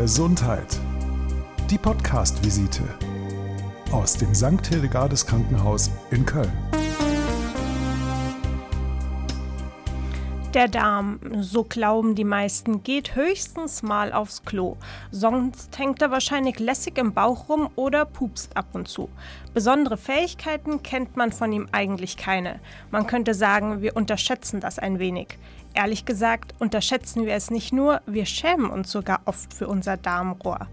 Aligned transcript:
Gesundheit. 0.00 0.80
Die 1.68 1.76
Podcast-Visite 1.76 2.84
aus 3.92 4.14
dem 4.14 4.34
St. 4.34 4.66
Hildegardes 4.66 5.26
Krankenhaus 5.26 5.90
in 6.10 6.24
Köln. 6.24 6.50
Der 10.54 10.66
Darm, 10.66 11.20
so 11.38 11.62
glauben 11.62 12.16
die 12.16 12.24
meisten, 12.24 12.82
geht 12.82 13.14
höchstens 13.14 13.84
mal 13.84 14.12
aufs 14.12 14.42
Klo. 14.42 14.76
Sonst 15.12 15.78
hängt 15.78 16.02
er 16.02 16.10
wahrscheinlich 16.10 16.58
lässig 16.58 16.98
im 16.98 17.14
Bauch 17.14 17.48
rum 17.48 17.70
oder 17.76 18.04
pupst 18.04 18.56
ab 18.56 18.66
und 18.72 18.88
zu. 18.88 19.08
Besondere 19.54 19.96
Fähigkeiten 19.96 20.82
kennt 20.82 21.16
man 21.16 21.30
von 21.30 21.52
ihm 21.52 21.68
eigentlich 21.70 22.16
keine. 22.16 22.58
Man 22.90 23.06
könnte 23.06 23.32
sagen, 23.32 23.80
wir 23.80 23.94
unterschätzen 23.94 24.58
das 24.58 24.80
ein 24.80 24.98
wenig. 24.98 25.38
Ehrlich 25.72 26.04
gesagt 26.04 26.52
unterschätzen 26.58 27.26
wir 27.26 27.34
es 27.34 27.52
nicht 27.52 27.72
nur, 27.72 28.00
wir 28.06 28.26
schämen 28.26 28.72
uns 28.72 28.90
sogar 28.90 29.20
oft 29.26 29.54
für 29.54 29.68
unser 29.68 29.96
Darmrohr. 29.96 30.66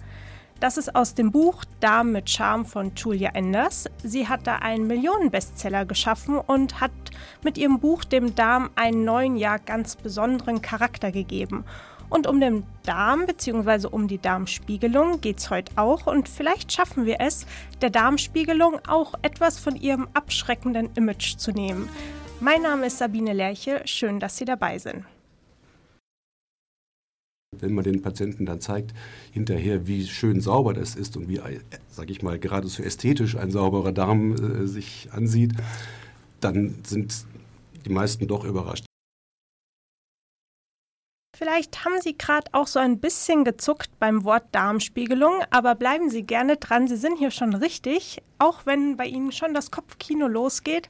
Das 0.59 0.77
ist 0.77 0.95
aus 0.95 1.13
dem 1.13 1.31
Buch 1.31 1.63
Darm 1.81 2.13
mit 2.13 2.31
Charme 2.31 2.65
von 2.65 2.91
Julia 2.95 3.29
Enders. 3.35 3.87
Sie 4.03 4.27
hat 4.27 4.47
da 4.47 4.55
einen 4.55 4.87
Millionenbestseller 4.87 5.85
geschaffen 5.85 6.39
und 6.39 6.81
hat 6.81 6.91
mit 7.43 7.59
ihrem 7.59 7.79
Buch 7.79 8.03
dem 8.03 8.33
Darm 8.33 8.71
einen 8.75 9.05
neuen 9.05 9.37
Jahr 9.37 9.59
ganz 9.59 9.95
besonderen 9.95 10.63
Charakter 10.63 11.11
gegeben. 11.11 11.63
Und 12.09 12.25
um 12.25 12.39
den 12.39 12.63
Darm 12.83 13.27
bzw. 13.27 13.87
um 13.91 14.07
die 14.07 14.17
Darmspiegelung 14.17 15.21
geht 15.21 15.37
es 15.37 15.51
heute 15.51 15.73
auch 15.75 16.07
und 16.07 16.27
vielleicht 16.27 16.71
schaffen 16.71 17.05
wir 17.05 17.17
es, 17.19 17.45
der 17.81 17.91
Darmspiegelung 17.91 18.79
auch 18.87 19.13
etwas 19.21 19.59
von 19.59 19.75
ihrem 19.75 20.07
abschreckenden 20.15 20.89
Image 20.95 21.37
zu 21.37 21.51
nehmen. 21.51 21.87
Mein 22.39 22.63
Name 22.63 22.87
ist 22.87 22.97
Sabine 22.97 23.33
Lerche, 23.33 23.81
schön, 23.85 24.19
dass 24.19 24.37
Sie 24.37 24.45
dabei 24.45 24.79
sind. 24.79 25.05
Wenn 27.55 27.73
man 27.73 27.85
den 27.85 28.01
Patienten 28.01 28.45
dann 28.45 28.59
zeigt, 28.59 28.93
hinterher, 29.31 29.87
wie 29.87 30.05
schön 30.05 30.41
sauber 30.41 30.73
das 30.73 30.95
ist 30.95 31.15
und 31.15 31.29
wie, 31.29 31.39
sage 31.89 32.11
ich 32.11 32.21
mal, 32.21 32.37
geradezu 32.37 32.83
ästhetisch 32.83 33.37
ein 33.37 33.51
sauberer 33.51 33.93
Darm 33.93 34.33
äh, 34.33 34.67
sich 34.67 35.07
ansieht, 35.13 35.53
dann 36.41 36.75
sind 36.85 37.25
die 37.85 37.89
meisten 37.89 38.27
doch 38.27 38.43
überrascht. 38.43 38.85
Vielleicht 41.37 41.85
haben 41.85 42.01
Sie 42.01 42.17
gerade 42.17 42.51
auch 42.51 42.67
so 42.67 42.79
ein 42.79 42.99
bisschen 42.99 43.45
gezuckt 43.45 43.91
beim 43.99 44.23
Wort 44.25 44.43
Darmspiegelung, 44.51 45.43
aber 45.49 45.75
bleiben 45.75 46.09
Sie 46.09 46.23
gerne 46.23 46.57
dran, 46.57 46.87
Sie 46.87 46.97
sind 46.97 47.17
hier 47.17 47.31
schon 47.31 47.53
richtig, 47.53 48.21
auch 48.39 48.65
wenn 48.65 48.97
bei 48.97 49.05
Ihnen 49.05 49.31
schon 49.31 49.53
das 49.53 49.71
Kopfkino 49.71 50.27
losgeht. 50.27 50.89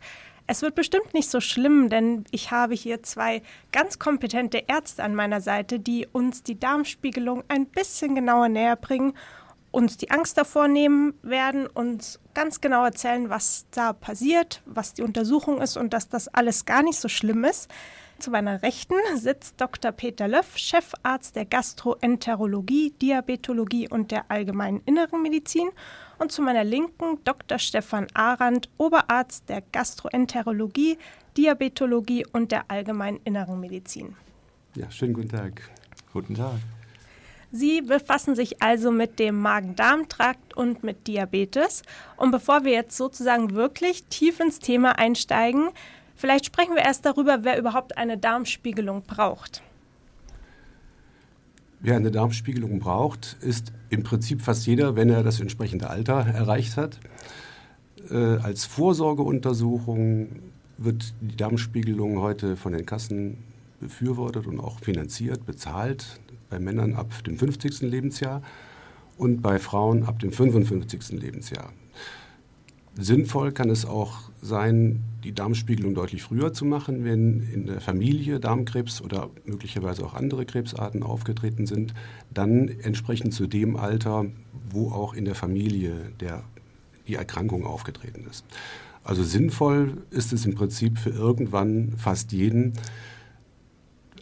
Es 0.49 0.61
wird 0.61 0.75
bestimmt 0.75 1.13
nicht 1.13 1.29
so 1.29 1.41
schlimm, 1.41 1.89
denn 1.89 2.23
ich 2.31 2.51
habe 2.51 2.73
hier 2.73 3.03
zwei 3.03 3.41
ganz 3.73 3.99
kompetente 3.99 4.63
Ärzte 4.67 5.03
an 5.03 5.13
meiner 5.13 5.41
Seite, 5.41 5.77
die 5.77 6.07
uns 6.09 6.41
die 6.41 6.57
Darmspiegelung 6.57 7.43
ein 7.49 7.65
bisschen 7.65 8.15
genauer 8.15 8.47
näher 8.47 8.77
bringen, 8.77 9.13
uns 9.71 9.97
die 9.97 10.09
Angst 10.09 10.37
davor 10.37 10.69
nehmen 10.69 11.15
werden, 11.21 11.67
uns 11.67 12.21
ganz 12.33 12.61
genau 12.61 12.85
erzählen, 12.85 13.29
was 13.29 13.65
da 13.71 13.91
passiert, 13.91 14.61
was 14.65 14.93
die 14.93 15.03
Untersuchung 15.03 15.61
ist 15.61 15.75
und 15.75 15.91
dass 15.91 16.07
das 16.07 16.29
alles 16.29 16.63
gar 16.63 16.81
nicht 16.81 16.99
so 16.99 17.09
schlimm 17.09 17.43
ist. 17.43 17.69
Zu 18.17 18.31
meiner 18.31 18.63
Rechten 18.63 18.95
sitzt 19.15 19.59
Dr. 19.59 19.91
Peter 19.91 20.29
Löff, 20.29 20.57
Chefarzt 20.57 21.35
der 21.35 21.45
Gastroenterologie, 21.45 22.91
Diabetologie 23.01 23.89
und 23.89 24.11
der 24.11 24.31
allgemeinen 24.31 24.81
Inneren 24.85 25.21
Medizin. 25.21 25.69
Und 26.19 26.31
zu 26.31 26.41
meiner 26.41 26.63
Linken 26.63 27.23
Dr. 27.23 27.59
Stefan 27.59 28.07
Arendt, 28.13 28.69
Oberarzt 28.77 29.49
der 29.49 29.61
Gastroenterologie, 29.71 30.97
Diabetologie 31.37 32.25
und 32.31 32.51
der 32.51 32.65
allgemeinen 32.69 33.19
Inneren 33.23 33.59
Medizin. 33.59 34.15
Ja, 34.75 34.89
schönen 34.89 35.13
guten 35.13 35.29
Tag. 35.29 35.69
Guten 36.11 36.35
Tag. 36.35 36.55
Sie 37.51 37.81
befassen 37.81 38.35
sich 38.35 38.61
also 38.61 38.91
mit 38.91 39.19
dem 39.19 39.39
Magen-Darm-Trakt 39.41 40.55
und 40.55 40.83
mit 40.83 41.07
Diabetes. 41.07 41.83
Und 42.17 42.31
bevor 42.31 42.65
wir 42.65 42.73
jetzt 42.73 42.97
sozusagen 42.97 43.53
wirklich 43.53 44.03
tief 44.05 44.39
ins 44.39 44.59
Thema 44.59 44.97
einsteigen, 44.99 45.69
Vielleicht 46.17 46.47
sprechen 46.47 46.73
wir 46.73 46.81
erst 46.81 47.05
darüber, 47.05 47.43
wer 47.43 47.59
überhaupt 47.59 47.95
eine 47.95 48.17
Darmspiegelung 48.17 49.03
braucht. 49.03 49.61
Wer 51.79 51.95
eine 51.95 52.11
Darmspiegelung 52.11 52.79
braucht, 52.79 53.37
ist 53.41 53.71
im 53.89 54.03
Prinzip 54.03 54.41
fast 54.41 54.65
jeder, 54.65 54.95
wenn 54.95 55.09
er 55.09 55.23
das 55.23 55.39
entsprechende 55.39 55.89
Alter 55.89 56.25
erreicht 56.25 56.75
hat. 56.75 56.99
Äh, 58.09 58.15
als 58.15 58.65
Vorsorgeuntersuchung 58.65 60.27
wird 60.77 61.13
die 61.21 61.37
Darmspiegelung 61.37 62.19
heute 62.19 62.55
von 62.55 62.73
den 62.73 62.85
Kassen 62.85 63.37
befürwortet 63.79 64.47
und 64.47 64.59
auch 64.59 64.79
finanziert, 64.79 65.45
bezahlt, 65.45 66.19
bei 66.49 66.59
Männern 66.59 66.95
ab 66.95 67.23
dem 67.25 67.37
50. 67.37 67.81
Lebensjahr 67.81 68.41
und 69.17 69.41
bei 69.41 69.59
Frauen 69.59 70.03
ab 70.03 70.19
dem 70.19 70.31
55. 70.31 71.19
Lebensjahr. 71.19 71.73
Sinnvoll 72.95 73.51
kann 73.51 73.69
es 73.69 73.85
auch 73.85 74.31
sein, 74.41 75.03
die 75.27 75.33
Darmspiegelung 75.33 75.93
deutlich 75.93 76.23
früher 76.23 76.53
zu 76.53 76.63
machen, 76.63 77.03
wenn 77.03 77.41
in 77.41 77.65
der 77.65 77.81
Familie 77.81 78.39
Darmkrebs 78.39 79.01
oder 79.01 79.29
möglicherweise 79.45 80.05
auch 80.05 80.13
andere 80.13 80.45
Krebsarten 80.45 81.03
aufgetreten 81.03 81.65
sind, 81.65 81.93
dann 82.33 82.69
entsprechend 82.69 83.33
zu 83.33 83.45
dem 83.45 83.75
Alter, 83.75 84.25
wo 84.69 84.89
auch 84.91 85.13
in 85.13 85.25
der 85.25 85.35
Familie 85.35 86.13
der, 86.21 86.43
die 87.09 87.15
Erkrankung 87.15 87.65
aufgetreten 87.65 88.25
ist. 88.29 88.45
Also 89.03 89.23
sinnvoll 89.23 89.97
ist 90.11 90.31
es 90.31 90.45
im 90.45 90.55
Prinzip 90.55 90.97
für 90.97 91.09
irgendwann 91.09 91.93
fast 91.97 92.31
jeden, 92.31 92.71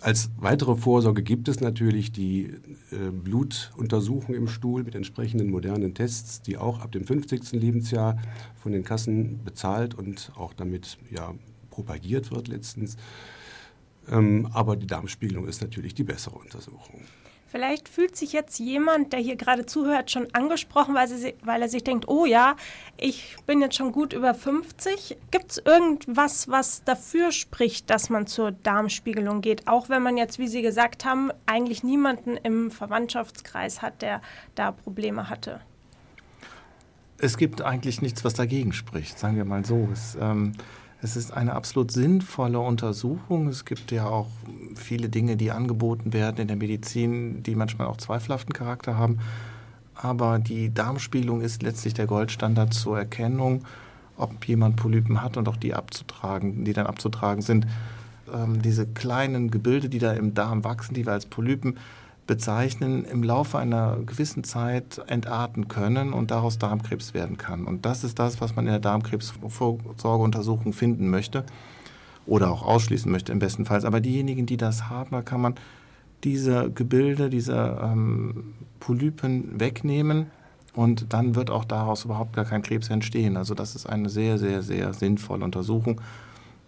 als 0.05 0.29
weitere 0.37 0.75
Vorsorge 0.75 1.23
gibt 1.23 1.47
es 1.47 1.61
natürlich 1.61 2.11
die 2.11 2.51
äh, 2.91 3.09
Blutuntersuchung 3.11 4.35
im 4.35 4.47
Stuhl 4.47 4.83
mit 4.83 4.93
entsprechenden 4.93 5.49
modernen 5.49 5.95
Tests, 5.95 6.43
die 6.43 6.57
auch 6.57 6.79
ab 6.79 6.91
dem 6.91 7.07
50. 7.07 7.53
Lebensjahr 7.53 8.19
von 8.55 8.71
den 8.71 8.83
Kassen 8.83 9.43
bezahlt 9.43 9.95
und 9.95 10.31
auch 10.35 10.53
damit 10.53 10.99
ja, 11.09 11.33
propagiert 11.71 12.29
wird 12.29 12.49
letztens. 12.49 12.97
Ähm, 14.07 14.47
aber 14.53 14.75
die 14.75 14.85
Darmspiegelung 14.85 15.47
ist 15.47 15.63
natürlich 15.63 15.95
die 15.95 16.03
bessere 16.03 16.35
Untersuchung. 16.35 17.01
Vielleicht 17.55 17.87
fühlt 17.87 18.17
sich 18.17 18.33
jetzt 18.33 18.59
jemand, 18.59 19.13
der 19.13 19.21
hier 19.21 19.37
gerade 19.37 19.65
zuhört, 19.65 20.11
schon 20.11 20.27
angesprochen, 20.33 20.93
weil, 20.93 21.07
sie, 21.07 21.35
weil 21.41 21.61
er 21.61 21.69
sich 21.69 21.85
denkt, 21.85 22.09
oh 22.09 22.25
ja, 22.25 22.57
ich 22.97 23.37
bin 23.47 23.61
jetzt 23.61 23.75
schon 23.77 23.93
gut 23.93 24.11
über 24.11 24.33
50. 24.33 25.15
Gibt 25.31 25.51
es 25.51 25.57
irgendwas, 25.59 26.49
was 26.49 26.83
dafür 26.83 27.31
spricht, 27.31 27.89
dass 27.89 28.09
man 28.09 28.27
zur 28.27 28.51
Darmspiegelung 28.51 29.39
geht? 29.39 29.69
Auch 29.69 29.87
wenn 29.87 30.03
man 30.03 30.17
jetzt, 30.17 30.37
wie 30.37 30.49
Sie 30.49 30.63
gesagt 30.63 31.05
haben, 31.05 31.31
eigentlich 31.45 31.81
niemanden 31.81 32.35
im 32.35 32.71
Verwandtschaftskreis 32.71 33.81
hat, 33.81 34.01
der 34.01 34.21
da 34.55 34.73
Probleme 34.73 35.29
hatte. 35.29 35.61
Es 37.19 37.37
gibt 37.37 37.61
eigentlich 37.61 38.01
nichts, 38.01 38.25
was 38.25 38.33
dagegen 38.33 38.73
spricht, 38.73 39.17
sagen 39.17 39.37
wir 39.37 39.45
mal 39.45 39.63
so. 39.63 39.87
Es, 39.93 40.17
ähm, 40.19 40.51
es 41.05 41.15
ist 41.15 41.31
eine 41.31 41.53
absolut 41.53 41.91
sinnvolle 41.91 42.59
Untersuchung. 42.59 43.47
Es 43.47 43.63
gibt 43.63 43.91
ja 43.91 44.07
auch 44.07 44.27
viele 44.73 45.07
Dinge, 45.07 45.37
die 45.37 45.51
angeboten 45.51 46.13
werden 46.13 46.37
in 46.39 46.47
der 46.47 46.57
Medizin, 46.57 47.43
die 47.43 47.53
manchmal 47.53 47.85
auch 47.85 47.97
zweifelhaften 47.97 48.53
Charakter 48.53 48.97
haben. 48.97 49.19
Aber 49.93 50.39
die 50.39 50.73
Darmspiegelung 50.73 51.41
ist 51.41 51.61
letztlich 51.61 51.93
der 51.93 52.07
Goldstandard 52.07 52.73
zur 52.73 52.97
Erkennung, 52.97 53.65
ob 54.17 54.47
jemand 54.47 54.77
Polypen 54.77 55.21
hat 55.21 55.37
und 55.37 55.47
auch 55.47 55.57
die 55.57 55.75
abzutragen, 55.75 56.65
die 56.65 56.73
dann 56.73 56.87
abzutragen 56.87 57.43
sind. 57.43 57.67
Ähm, 58.33 58.63
diese 58.63 58.87
kleinen 58.87 59.51
Gebilde, 59.51 59.89
die 59.89 59.99
da 59.99 60.11
im 60.13 60.33
Darm 60.33 60.63
wachsen, 60.63 60.95
die 60.95 61.05
wir 61.05 61.13
als 61.13 61.27
Polypen 61.27 61.77
bezeichnen, 62.27 63.05
im 63.05 63.23
Laufe 63.23 63.59
einer 63.59 63.97
gewissen 64.05 64.43
Zeit 64.43 65.01
entarten 65.07 65.67
können 65.67 66.13
und 66.13 66.31
daraus 66.31 66.57
Darmkrebs 66.57 67.13
werden 67.13 67.37
kann. 67.37 67.65
Und 67.65 67.85
das 67.85 68.03
ist 68.03 68.17
das, 68.17 68.41
was 68.41 68.55
man 68.55 68.65
in 68.65 68.71
der 68.71 68.79
Darmkrebsvorsorgeuntersuchung 68.79 70.73
finden 70.73 71.09
möchte 71.09 71.45
oder 72.25 72.51
auch 72.51 72.63
ausschließen 72.63 73.11
möchte 73.11 73.31
im 73.31 73.39
besten 73.39 73.65
Fall. 73.65 73.85
Aber 73.85 74.01
diejenigen, 74.01 74.45
die 74.45 74.57
das 74.57 74.89
haben, 74.89 75.11
da 75.11 75.21
kann 75.21 75.41
man 75.41 75.55
diese 76.23 76.71
Gebilde, 76.71 77.29
diese 77.29 77.79
ähm, 77.81 78.55
Polypen 78.79 79.59
wegnehmen 79.59 80.27
und 80.73 81.13
dann 81.13 81.35
wird 81.35 81.51
auch 81.51 81.65
daraus 81.65 82.05
überhaupt 82.05 82.35
gar 82.35 82.45
kein 82.45 82.63
Krebs 82.63 82.89
entstehen. 82.89 83.37
Also 83.37 83.53
das 83.53 83.75
ist 83.75 83.85
eine 83.85 84.09
sehr, 84.09 84.37
sehr, 84.39 84.63
sehr 84.63 84.93
sinnvolle 84.93 85.45
Untersuchung, 85.45 86.01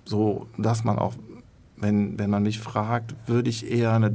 so 0.06 0.48
dass 0.58 0.84
man 0.84 1.00
auch 1.00 1.14
wenn, 1.78 2.18
wenn 2.20 2.30
man 2.30 2.44
mich 2.44 2.60
fragt, 2.60 3.16
würde 3.28 3.50
ich 3.50 3.72
eher 3.72 3.94
eine, 3.94 4.14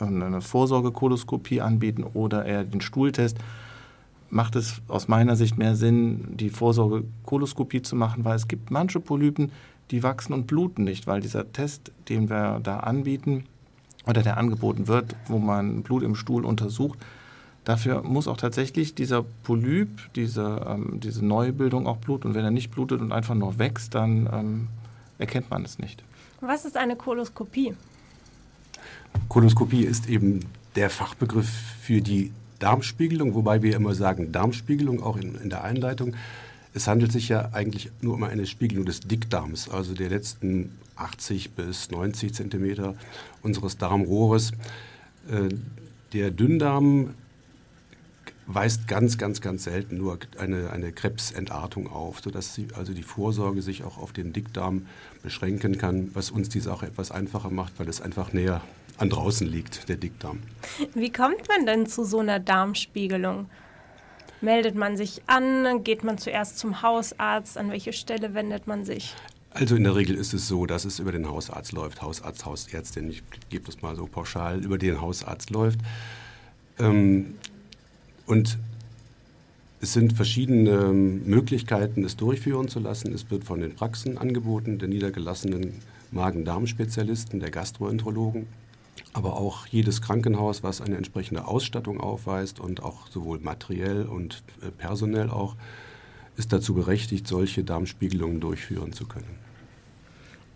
eine 0.00 0.40
Vorsorgekoloskopie 0.40 1.60
anbieten 1.60 2.04
oder 2.04 2.44
eher 2.44 2.64
den 2.64 2.80
Stuhltest, 2.80 3.38
macht 4.30 4.56
es 4.56 4.80
aus 4.88 5.08
meiner 5.08 5.36
Sicht 5.36 5.56
mehr 5.58 5.76
Sinn, 5.76 6.36
die 6.36 6.50
Vorsorgekoloskopie 6.50 7.82
zu 7.82 7.96
machen, 7.96 8.24
weil 8.24 8.36
es 8.36 8.48
gibt 8.48 8.70
manche 8.70 9.00
Polypen, 9.00 9.52
die 9.90 10.02
wachsen 10.02 10.32
und 10.32 10.46
bluten 10.46 10.84
nicht, 10.84 11.06
weil 11.06 11.20
dieser 11.20 11.52
Test, 11.52 11.92
den 12.08 12.28
wir 12.28 12.60
da 12.62 12.80
anbieten 12.80 13.44
oder 14.06 14.22
der 14.22 14.36
angeboten 14.36 14.88
wird, 14.88 15.14
wo 15.28 15.38
man 15.38 15.82
Blut 15.82 16.02
im 16.02 16.14
Stuhl 16.14 16.44
untersucht, 16.44 16.98
dafür 17.64 18.02
muss 18.02 18.26
auch 18.26 18.36
tatsächlich 18.36 18.94
dieser 18.94 19.24
Polyp, 19.44 19.88
diese, 20.14 20.66
ähm, 20.68 20.98
diese 21.00 21.24
Neubildung 21.24 21.86
auch 21.86 21.98
bluten. 21.98 22.28
Und 22.28 22.34
wenn 22.34 22.44
er 22.44 22.50
nicht 22.50 22.70
blutet 22.70 23.00
und 23.00 23.12
einfach 23.12 23.34
nur 23.34 23.58
wächst, 23.58 23.94
dann 23.94 24.28
ähm, 24.32 24.68
erkennt 25.18 25.50
man 25.50 25.64
es 25.64 25.78
nicht. 25.78 26.02
Was 26.46 26.64
ist 26.64 26.76
eine 26.76 26.94
Koloskopie? 26.94 27.74
Koloskopie 29.28 29.82
ist 29.82 30.08
eben 30.08 30.46
der 30.76 30.90
Fachbegriff 30.90 31.48
für 31.82 32.00
die 32.00 32.32
Darmspiegelung, 32.60 33.34
wobei 33.34 33.62
wir 33.62 33.74
immer 33.74 33.94
sagen 33.94 34.30
Darmspiegelung, 34.30 35.02
auch 35.02 35.16
in, 35.16 35.34
in 35.34 35.50
der 35.50 35.64
Einleitung. 35.64 36.14
Es 36.72 36.86
handelt 36.86 37.10
sich 37.10 37.28
ja 37.28 37.50
eigentlich 37.52 37.90
nur 38.00 38.14
um 38.14 38.22
eine 38.22 38.46
Spiegelung 38.46 38.84
des 38.84 39.00
Dickdarms, 39.00 39.68
also 39.68 39.92
der 39.94 40.08
letzten 40.08 40.78
80 40.94 41.50
bis 41.52 41.90
90 41.90 42.32
Zentimeter 42.32 42.94
unseres 43.42 43.76
Darmrohres. 43.76 44.52
Äh, 45.28 45.48
der 46.12 46.30
Dünndarm 46.30 47.14
weist 48.46 48.86
ganz, 48.86 49.18
ganz, 49.18 49.40
ganz 49.40 49.64
selten 49.64 49.96
nur 49.96 50.18
eine, 50.38 50.70
eine 50.70 50.92
Krebsentartung 50.92 51.90
auf, 51.90 52.20
sodass 52.20 52.54
sie, 52.54 52.68
also 52.76 52.92
die 52.92 53.02
Vorsorge 53.02 53.62
sich 53.62 53.82
auch 53.82 53.98
auf 53.98 54.12
den 54.12 54.32
Dickdarm 54.32 54.86
beschränken 55.22 55.78
kann, 55.78 56.10
was 56.14 56.30
uns 56.30 56.48
die 56.48 56.60
Sache 56.60 56.86
etwas 56.86 57.10
einfacher 57.10 57.50
macht, 57.50 57.78
weil 57.78 57.88
es 57.88 58.00
einfach 58.00 58.32
näher 58.32 58.60
an 58.98 59.10
draußen 59.10 59.46
liegt, 59.46 59.88
der 59.88 59.96
Dickdarm. 59.96 60.40
Wie 60.94 61.12
kommt 61.12 61.48
man 61.48 61.66
denn 61.66 61.86
zu 61.86 62.04
so 62.04 62.20
einer 62.20 62.38
Darmspiegelung? 62.38 63.50
Meldet 64.40 64.74
man 64.74 64.96
sich 64.96 65.22
an? 65.26 65.82
Geht 65.82 66.04
man 66.04 66.18
zuerst 66.18 66.58
zum 66.58 66.82
Hausarzt? 66.82 67.58
An 67.58 67.70
welche 67.70 67.92
Stelle 67.92 68.34
wendet 68.34 68.66
man 68.66 68.84
sich? 68.84 69.14
Also 69.50 69.74
in 69.74 69.84
der 69.84 69.96
Regel 69.96 70.16
ist 70.16 70.34
es 70.34 70.46
so, 70.46 70.66
dass 70.66 70.84
es 70.84 70.98
über 70.98 71.12
den 71.12 71.28
Hausarzt 71.28 71.72
läuft. 71.72 72.02
Hausarzt, 72.02 72.44
Hausärztin, 72.44 73.10
ich 73.10 73.22
gebe 73.48 73.64
das 73.64 73.80
mal 73.80 73.96
so 73.96 74.06
pauschal, 74.06 74.62
über 74.62 74.76
den 74.76 75.00
Hausarzt 75.00 75.50
läuft. 75.50 75.80
Ähm, 76.78 77.34
und 78.26 78.58
es 79.80 79.92
sind 79.92 80.14
verschiedene 80.14 80.92
Möglichkeiten, 80.92 82.04
es 82.04 82.16
durchführen 82.16 82.68
zu 82.68 82.80
lassen. 82.80 83.12
Es 83.12 83.30
wird 83.30 83.44
von 83.44 83.60
den 83.60 83.74
Praxen 83.74 84.18
angeboten, 84.18 84.78
der 84.78 84.88
niedergelassenen 84.88 85.74
Magen-Darm-Spezialisten, 86.12 87.40
der 87.40 87.50
Gastroenterologen, 87.50 88.46
aber 89.12 89.36
auch 89.36 89.66
jedes 89.66 90.00
Krankenhaus, 90.02 90.62
was 90.62 90.80
eine 90.80 90.96
entsprechende 90.96 91.46
Ausstattung 91.46 92.00
aufweist 92.00 92.58
und 92.58 92.82
auch 92.82 93.08
sowohl 93.08 93.38
materiell 93.38 94.04
und 94.04 94.42
äh, 94.62 94.70
personell 94.70 95.30
auch, 95.30 95.56
ist 96.36 96.52
dazu 96.52 96.74
berechtigt, 96.74 97.26
solche 97.26 97.64
Darmspiegelungen 97.64 98.40
durchführen 98.40 98.92
zu 98.92 99.06
können. 99.06 99.45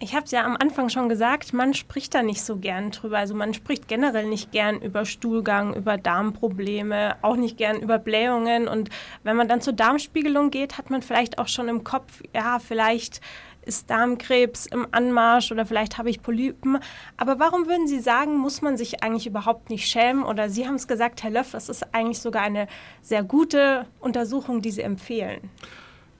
Ich 0.02 0.14
habe 0.14 0.24
es 0.24 0.30
ja 0.30 0.46
am 0.46 0.56
Anfang 0.58 0.88
schon 0.88 1.10
gesagt, 1.10 1.52
man 1.52 1.74
spricht 1.74 2.14
da 2.14 2.22
nicht 2.22 2.42
so 2.42 2.56
gern 2.56 2.90
drüber. 2.90 3.18
Also 3.18 3.34
man 3.34 3.52
spricht 3.52 3.86
generell 3.86 4.26
nicht 4.26 4.50
gern 4.50 4.80
über 4.80 5.04
Stuhlgang, 5.04 5.74
über 5.74 5.98
Darmprobleme, 5.98 7.16
auch 7.20 7.36
nicht 7.36 7.58
gern 7.58 7.78
über 7.80 7.98
Blähungen. 7.98 8.66
Und 8.66 8.88
wenn 9.24 9.36
man 9.36 9.46
dann 9.46 9.60
zur 9.60 9.74
Darmspiegelung 9.74 10.50
geht, 10.50 10.78
hat 10.78 10.88
man 10.88 11.02
vielleicht 11.02 11.38
auch 11.38 11.48
schon 11.48 11.68
im 11.68 11.84
Kopf, 11.84 12.22
ja, 12.34 12.58
vielleicht 12.60 13.20
ist 13.66 13.90
Darmkrebs 13.90 14.64
im 14.64 14.86
Anmarsch 14.90 15.52
oder 15.52 15.66
vielleicht 15.66 15.98
habe 15.98 16.08
ich 16.08 16.22
Polypen. 16.22 16.78
Aber 17.18 17.38
warum 17.38 17.66
würden 17.66 17.86
Sie 17.86 18.00
sagen, 18.00 18.38
muss 18.38 18.62
man 18.62 18.78
sich 18.78 19.02
eigentlich 19.02 19.26
überhaupt 19.26 19.68
nicht 19.68 19.86
schämen? 19.86 20.22
Oder 20.22 20.48
Sie 20.48 20.66
haben 20.66 20.76
es 20.76 20.88
gesagt, 20.88 21.22
Herr 21.22 21.30
Löff, 21.30 21.50
das 21.50 21.68
ist 21.68 21.94
eigentlich 21.94 22.20
sogar 22.20 22.40
eine 22.40 22.68
sehr 23.02 23.22
gute 23.22 23.84
Untersuchung, 24.00 24.62
die 24.62 24.70
Sie 24.70 24.80
empfehlen. 24.80 25.50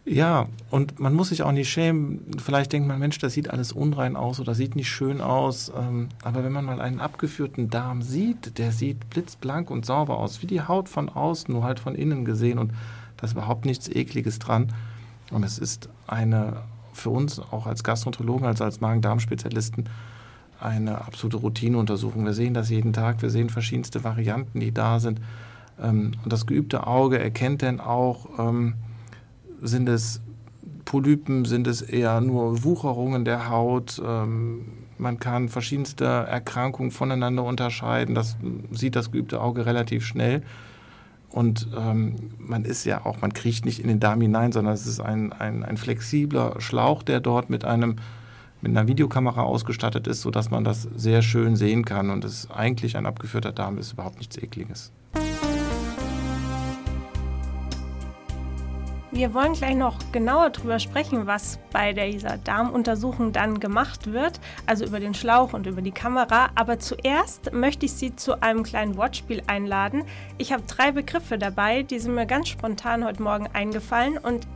Ja, 0.06 0.48
und 0.70 0.98
man 0.98 1.14
muss 1.14 1.28
sich 1.28 1.42
auch 1.42 1.52
nicht 1.52 1.68
schämen. 1.68 2.38
Vielleicht 2.42 2.72
denkt 2.72 2.88
man, 2.88 2.98
Mensch, 2.98 3.18
das 3.18 3.34
sieht 3.34 3.50
alles 3.50 3.70
unrein 3.70 4.16
aus 4.16 4.40
oder 4.40 4.54
sieht 4.54 4.74
nicht 4.74 4.88
schön 4.88 5.20
aus. 5.20 5.70
Ähm, 5.76 6.08
aber 6.22 6.42
wenn 6.42 6.52
man 6.52 6.64
mal 6.64 6.80
einen 6.80 7.00
abgeführten 7.00 7.68
Darm 7.68 8.00
sieht, 8.00 8.58
der 8.58 8.72
sieht 8.72 9.10
blitzblank 9.10 9.70
und 9.70 9.84
sauber 9.84 10.18
aus, 10.18 10.42
wie 10.42 10.46
die 10.46 10.62
Haut 10.62 10.88
von 10.88 11.10
außen, 11.10 11.52
nur 11.52 11.64
halt 11.64 11.80
von 11.80 11.94
innen 11.94 12.24
gesehen. 12.24 12.58
Und 12.58 12.72
da 13.18 13.26
ist 13.26 13.34
überhaupt 13.34 13.66
nichts 13.66 13.88
Ekliges 13.88 14.38
dran. 14.38 14.72
Und 15.30 15.44
es 15.44 15.58
ist 15.58 15.90
eine, 16.06 16.62
für 16.94 17.10
uns 17.10 17.38
auch 17.38 17.66
als 17.66 17.84
Gastroenterologen, 17.84 18.46
also 18.46 18.64
als 18.64 18.80
Magen-Darm-Spezialisten, 18.80 19.84
eine 20.60 21.02
absolute 21.02 21.36
Routineuntersuchung. 21.36 22.24
Wir 22.24 22.34
sehen 22.34 22.54
das 22.54 22.70
jeden 22.70 22.92
Tag, 22.92 23.20
wir 23.22 23.30
sehen 23.30 23.50
verschiedenste 23.50 24.02
Varianten, 24.02 24.60
die 24.60 24.72
da 24.72 24.98
sind. 24.98 25.20
Ähm, 25.80 26.12
und 26.24 26.32
das 26.32 26.46
geübte 26.46 26.86
Auge 26.86 27.18
erkennt 27.18 27.62
dann 27.62 27.80
auch, 27.80 28.26
ähm, 28.38 28.74
sind 29.60 29.88
es 29.88 30.20
Polypen, 30.84 31.44
sind 31.44 31.66
es 31.66 31.82
eher 31.82 32.20
nur 32.20 32.64
Wucherungen 32.64 33.24
der 33.24 33.48
Haut? 33.48 34.00
Ähm, 34.04 34.66
man 34.98 35.18
kann 35.18 35.48
verschiedenste 35.48 36.04
Erkrankungen 36.04 36.90
voneinander 36.90 37.44
unterscheiden. 37.44 38.14
Das 38.14 38.36
sieht 38.70 38.96
das 38.96 39.10
geübte 39.10 39.40
Auge 39.40 39.66
relativ 39.66 40.04
schnell. 40.04 40.42
Und 41.30 41.68
ähm, 41.78 42.16
man 42.38 42.64
ist 42.64 42.84
ja 42.84 43.06
auch, 43.06 43.20
man 43.20 43.32
kriecht 43.32 43.64
nicht 43.64 43.80
in 43.80 43.88
den 43.88 44.00
Darm 44.00 44.20
hinein, 44.20 44.52
sondern 44.52 44.74
es 44.74 44.86
ist 44.86 45.00
ein, 45.00 45.32
ein, 45.32 45.64
ein 45.64 45.76
flexibler 45.76 46.60
Schlauch, 46.60 47.02
der 47.02 47.20
dort 47.20 47.50
mit 47.50 47.64
einem 47.64 47.96
mit 48.62 48.76
einer 48.76 48.86
Videokamera 48.86 49.42
ausgestattet 49.42 50.06
ist, 50.06 50.20
sodass 50.20 50.50
man 50.50 50.64
das 50.64 50.82
sehr 50.94 51.22
schön 51.22 51.56
sehen 51.56 51.84
kann. 51.84 52.10
Und 52.10 52.26
es 52.26 52.50
eigentlich 52.50 52.96
ein 52.98 53.06
abgeführter 53.06 53.52
Darm 53.52 53.78
ist 53.78 53.92
überhaupt 53.92 54.18
nichts 54.18 54.36
Ekliges. 54.36 54.92
Wir 59.12 59.34
wollen 59.34 59.54
gleich 59.54 59.74
noch 59.74 59.98
genauer 60.12 60.50
darüber 60.50 60.78
sprechen, 60.78 61.26
was 61.26 61.58
bei 61.72 61.92
dieser 61.92 62.38
Darmuntersuchung 62.38 63.32
dann 63.32 63.58
gemacht 63.58 64.12
wird, 64.12 64.38
also 64.66 64.84
über 64.84 65.00
den 65.00 65.14
Schlauch 65.14 65.52
und 65.52 65.66
über 65.66 65.82
die 65.82 65.90
Kamera. 65.90 66.50
Aber 66.54 66.78
zuerst 66.78 67.52
möchte 67.52 67.86
ich 67.86 67.92
Sie 67.92 68.14
zu 68.14 68.40
einem 68.40 68.62
kleinen 68.62 68.96
Wortspiel 68.96 69.42
einladen. 69.48 70.04
Ich 70.38 70.52
habe 70.52 70.62
drei 70.68 70.92
Begriffe 70.92 71.38
dabei, 71.38 71.82
die 71.82 71.98
sind 71.98 72.14
mir 72.14 72.26
ganz 72.26 72.48
spontan 72.48 73.04
heute 73.04 73.20
Morgen 73.20 73.48
eingefallen 73.52 74.16
und 74.16 74.46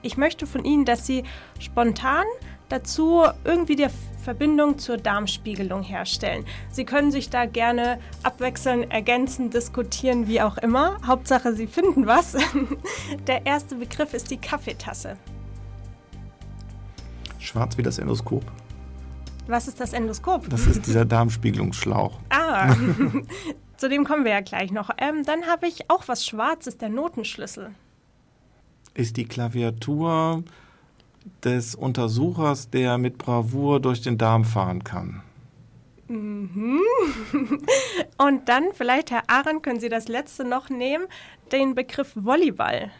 ich 0.00 0.16
möchte 0.16 0.46
von 0.46 0.64
Ihnen, 0.64 0.86
dass 0.86 1.06
Sie 1.06 1.24
spontan 1.60 2.24
dazu 2.70 3.24
irgendwie 3.44 3.76
die 3.76 3.88
Verbindung 4.28 4.78
zur 4.78 4.98
Darmspiegelung 4.98 5.82
herstellen. 5.82 6.44
Sie 6.70 6.84
können 6.84 7.10
sich 7.10 7.30
da 7.30 7.46
gerne 7.46 7.98
abwechseln, 8.22 8.90
ergänzen, 8.90 9.48
diskutieren, 9.48 10.28
wie 10.28 10.42
auch 10.42 10.58
immer. 10.58 10.98
Hauptsache, 11.06 11.54
Sie 11.54 11.66
finden 11.66 12.06
was. 12.06 12.36
Der 13.26 13.46
erste 13.46 13.76
Begriff 13.76 14.12
ist 14.12 14.30
die 14.30 14.36
Kaffeetasse. 14.36 15.16
Schwarz 17.38 17.78
wie 17.78 17.82
das 17.82 17.98
Endoskop. 17.98 18.44
Was 19.46 19.66
ist 19.66 19.80
das 19.80 19.94
Endoskop? 19.94 20.50
Das 20.50 20.66
ist 20.66 20.86
dieser 20.86 21.06
Darmspiegelungsschlauch. 21.06 22.18
Ah, 22.28 22.76
zu 23.78 23.88
dem 23.88 24.04
kommen 24.04 24.24
wir 24.24 24.32
ja 24.32 24.40
gleich 24.42 24.70
noch. 24.72 24.90
Ähm, 24.98 25.24
dann 25.24 25.46
habe 25.46 25.66
ich 25.66 25.90
auch 25.90 26.06
was 26.06 26.26
Schwarzes, 26.26 26.76
der 26.76 26.90
Notenschlüssel. 26.90 27.70
Ist 28.92 29.16
die 29.16 29.24
Klaviatur 29.24 30.44
des 31.44 31.74
Untersuchers, 31.74 32.70
der 32.70 32.98
mit 32.98 33.18
Bravour 33.18 33.80
durch 33.80 34.00
den 34.00 34.18
Darm 34.18 34.44
fahren 34.44 34.84
kann. 34.84 35.22
Mhm. 36.08 36.80
Und 38.18 38.48
dann 38.48 38.68
vielleicht, 38.72 39.10
Herr 39.10 39.24
Arendt, 39.28 39.62
können 39.62 39.80
Sie 39.80 39.88
das 39.88 40.08
letzte 40.08 40.44
noch 40.44 40.70
nehmen, 40.70 41.04
den 41.52 41.74
Begriff 41.74 42.12
Volleyball. 42.14 42.90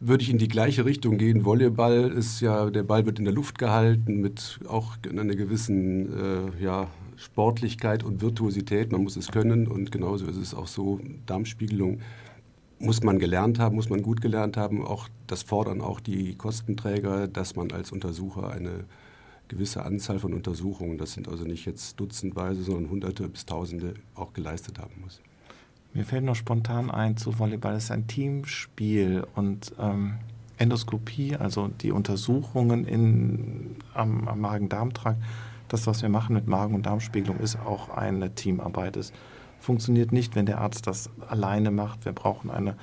Würde 0.00 0.22
ich 0.22 0.30
in 0.30 0.38
die 0.38 0.48
gleiche 0.48 0.84
Richtung 0.84 1.16
gehen. 1.16 1.44
Volleyball 1.44 2.10
ist 2.10 2.40
ja, 2.40 2.70
der 2.70 2.82
Ball 2.82 3.06
wird 3.06 3.18
in 3.18 3.24
der 3.24 3.34
Luft 3.34 3.58
gehalten 3.58 4.20
mit 4.20 4.58
auch 4.68 4.96
einer 5.08 5.36
gewissen 5.36 6.56
äh, 6.58 6.62
ja, 6.62 6.88
Sportlichkeit 7.16 8.02
und 8.02 8.20
Virtuosität. 8.20 8.90
Man 8.90 9.04
muss 9.04 9.16
es 9.16 9.30
können 9.30 9.68
und 9.68 9.92
genauso 9.92 10.26
ist 10.26 10.36
es 10.36 10.54
auch 10.54 10.66
so, 10.66 11.00
Darmspiegelung 11.26 12.00
muss 12.82 13.02
man 13.02 13.18
gelernt 13.18 13.58
haben, 13.58 13.76
muss 13.76 13.88
man 13.88 14.02
gut 14.02 14.20
gelernt 14.20 14.56
haben. 14.56 14.84
Auch 14.84 15.08
das 15.26 15.42
fordern 15.42 15.80
auch 15.80 16.00
die 16.00 16.34
Kostenträger, 16.34 17.28
dass 17.28 17.56
man 17.56 17.70
als 17.70 17.92
Untersucher 17.92 18.50
eine 18.50 18.84
gewisse 19.48 19.84
Anzahl 19.84 20.18
von 20.18 20.34
Untersuchungen, 20.34 20.98
das 20.98 21.12
sind 21.12 21.28
also 21.28 21.44
nicht 21.44 21.66
jetzt 21.66 22.00
dutzendweise, 22.00 22.62
sondern 22.62 22.90
hunderte 22.90 23.28
bis 23.28 23.46
tausende, 23.46 23.94
auch 24.14 24.32
geleistet 24.32 24.78
haben 24.78 25.00
muss. 25.02 25.20
Mir 25.94 26.04
fällt 26.04 26.24
noch 26.24 26.36
spontan 26.36 26.90
ein 26.90 27.16
zu 27.16 27.38
Volleyball, 27.38 27.76
ist 27.76 27.90
ein 27.90 28.06
Teamspiel 28.06 29.26
und 29.34 29.72
ähm, 29.78 30.14
Endoskopie, 30.56 31.36
also 31.36 31.68
die 31.68 31.92
Untersuchungen 31.92 32.86
in, 32.86 33.76
am, 33.92 34.26
am 34.26 34.40
Magen-Darm-Trakt, 34.40 35.20
das, 35.68 35.86
was 35.86 36.02
wir 36.02 36.08
machen 36.08 36.34
mit 36.34 36.46
Magen- 36.46 36.74
und 36.74 36.86
Darmspiegelung, 36.86 37.38
ist 37.40 37.58
auch 37.58 37.90
eine 37.90 38.34
Teamarbeit. 38.34 38.96
Es 38.96 39.12
funktioniert 39.62 40.12
nicht, 40.12 40.34
wenn 40.34 40.46
der 40.46 40.60
Arzt 40.60 40.86
das 40.86 41.08
alleine 41.28 41.70
macht. 41.70 42.04
Wir 42.04 42.12
brauchen 42.12 42.50
eine 42.50 42.74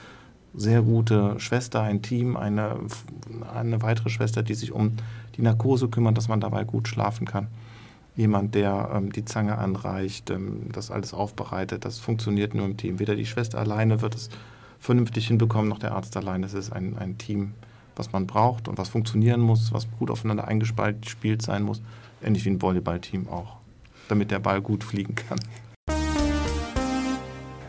sehr 0.53 0.81
gute 0.81 1.39
Schwester, 1.39 1.81
ein 1.81 2.01
Team, 2.01 2.35
eine, 2.35 2.77
eine 3.53 3.81
weitere 3.81 4.09
Schwester, 4.09 4.41
die 4.41 4.55
sich 4.55 4.71
um 4.71 4.93
die 5.35 5.41
Narkose 5.41 5.89
kümmert, 5.89 6.17
dass 6.17 6.27
man 6.27 6.41
dabei 6.41 6.63
gut 6.63 6.87
schlafen 6.87 7.27
kann. 7.27 7.47
Jemand, 8.15 8.55
der 8.55 8.91
ähm, 8.93 9.11
die 9.11 9.25
Zange 9.25 9.57
anreicht, 9.57 10.29
ähm, 10.29 10.69
das 10.71 10.91
alles 10.91 11.13
aufbereitet, 11.13 11.85
das 11.85 11.99
funktioniert 11.99 12.53
nur 12.53 12.65
im 12.65 12.77
Team. 12.77 12.99
Weder 12.99 13.15
die 13.15 13.25
Schwester 13.25 13.59
alleine 13.59 14.01
wird 14.01 14.15
es 14.15 14.29
vernünftig 14.79 15.27
hinbekommen, 15.27 15.69
noch 15.69 15.79
der 15.79 15.93
Arzt 15.93 16.17
alleine. 16.17 16.45
Es 16.45 16.53
ist 16.53 16.71
ein, 16.71 16.97
ein 16.97 17.17
Team, 17.17 17.53
was 17.95 18.11
man 18.11 18.25
braucht 18.25 18.67
und 18.67 18.77
was 18.77 18.89
funktionieren 18.89 19.41
muss, 19.41 19.71
was 19.71 19.87
gut 19.99 20.09
aufeinander 20.09 20.47
eingespielt 20.47 21.41
sein 21.41 21.63
muss. 21.63 21.81
Ähnlich 22.23 22.45
wie 22.45 22.49
ein 22.49 22.61
Volleyballteam 22.61 23.29
auch, 23.29 23.57
damit 24.07 24.31
der 24.31 24.39
Ball 24.39 24.61
gut 24.61 24.83
fliegen 24.83 25.15
kann. 25.15 25.39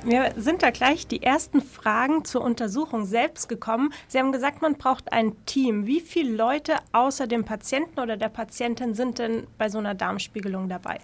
Wir 0.05 0.33
sind 0.37 0.63
da 0.63 0.71
gleich 0.71 1.07
die 1.07 1.23
ersten 1.23 1.61
Fragen 1.61 2.25
zur 2.25 2.43
Untersuchung 2.43 3.05
selbst 3.05 3.49
gekommen. 3.49 3.93
Sie 4.09 4.19
haben 4.19 4.33
gesagt, 4.33 4.63
man 4.63 4.75
braucht 4.75 5.13
ein 5.13 5.33
Team. 5.47 5.87
Wie 5.87 6.01
viele 6.01 6.35
Leute 6.35 6.77
außer 6.93 7.27
dem 7.27 7.45
Patienten 7.45 8.01
oder 8.01 8.17
der 8.17 8.31
Patientin 8.31 8.95
sind 8.95 9.19
denn 9.19 9.47
bei 9.59 9.69
so 9.69 9.79
einer 9.79 9.95
Darmspiegelung 9.95 10.69
dabei? 10.69 11.01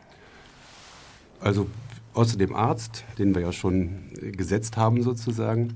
Also 1.41 1.67
Außer 2.17 2.39
dem 2.39 2.55
Arzt, 2.55 3.05
den 3.19 3.35
wir 3.35 3.43
ja 3.43 3.53
schon 3.53 4.09
gesetzt 4.33 4.79
haben 4.79 5.03
sozusagen, 5.03 5.75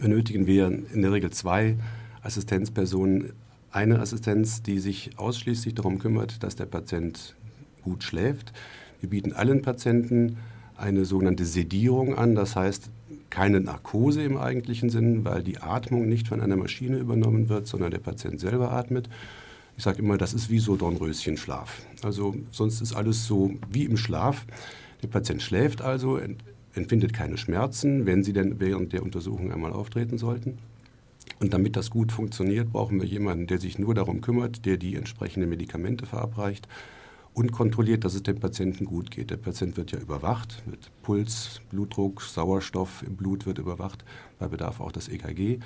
benötigen 0.00 0.48
wir 0.48 0.66
in 0.66 1.00
der 1.00 1.12
Regel 1.12 1.30
zwei 1.30 1.76
Assistenzpersonen. 2.22 3.34
Eine 3.70 4.00
Assistenz, 4.00 4.64
die 4.64 4.80
sich 4.80 5.16
ausschließlich 5.16 5.76
darum 5.76 6.00
kümmert, 6.00 6.42
dass 6.42 6.56
der 6.56 6.66
Patient 6.66 7.36
gut 7.82 8.02
schläft. 8.02 8.52
Wir 8.98 9.10
bieten 9.10 9.32
allen 9.32 9.62
Patienten 9.62 10.38
eine 10.80 11.04
sogenannte 11.04 11.44
Sedierung 11.44 12.16
an, 12.16 12.34
das 12.34 12.56
heißt 12.56 12.90
keine 13.28 13.60
Narkose 13.60 14.22
im 14.22 14.36
eigentlichen 14.36 14.90
Sinn, 14.90 15.24
weil 15.24 15.42
die 15.42 15.58
Atmung 15.58 16.08
nicht 16.08 16.28
von 16.28 16.40
einer 16.40 16.56
Maschine 16.56 16.98
übernommen 16.98 17.48
wird, 17.48 17.66
sondern 17.66 17.90
der 17.90 17.98
Patient 17.98 18.40
selber 18.40 18.72
atmet. 18.72 19.08
Ich 19.76 19.84
sage 19.84 20.00
immer, 20.00 20.18
das 20.18 20.34
ist 20.34 20.50
wie 20.50 20.58
so 20.58 20.76
Dornröschenschlaf. 20.76 21.82
Also 22.02 22.34
sonst 22.50 22.80
ist 22.80 22.92
alles 22.92 23.26
so 23.26 23.52
wie 23.70 23.84
im 23.84 23.96
Schlaf. 23.96 24.46
Der 25.02 25.08
Patient 25.08 25.40
schläft 25.40 25.80
also, 25.80 26.18
empfindet 26.74 27.12
keine 27.12 27.38
Schmerzen, 27.38 28.04
wenn 28.04 28.24
sie 28.24 28.32
denn 28.32 28.58
während 28.58 28.92
der 28.92 29.02
Untersuchung 29.02 29.52
einmal 29.52 29.72
auftreten 29.72 30.18
sollten. 30.18 30.58
Und 31.38 31.54
damit 31.54 31.76
das 31.76 31.90
gut 31.90 32.12
funktioniert, 32.12 32.72
brauchen 32.72 33.00
wir 33.00 33.08
jemanden, 33.08 33.46
der 33.46 33.58
sich 33.58 33.78
nur 33.78 33.94
darum 33.94 34.20
kümmert, 34.20 34.66
der 34.66 34.76
die 34.76 34.96
entsprechenden 34.96 35.48
Medikamente 35.48 36.04
verabreicht 36.04 36.68
und 37.34 37.52
kontrolliert, 37.52 38.04
dass 38.04 38.14
es 38.14 38.22
dem 38.22 38.40
Patienten 38.40 38.84
gut 38.84 39.10
geht. 39.10 39.30
Der 39.30 39.36
Patient 39.36 39.76
wird 39.76 39.92
ja 39.92 39.98
überwacht, 39.98 40.62
mit 40.66 40.90
Puls, 41.02 41.60
Blutdruck, 41.70 42.22
Sauerstoff 42.22 43.02
im 43.06 43.16
Blut 43.16 43.46
wird 43.46 43.58
überwacht, 43.58 44.04
bei 44.38 44.48
Bedarf 44.48 44.80
auch 44.80 44.92
das 44.92 45.08
EKG. 45.08 45.58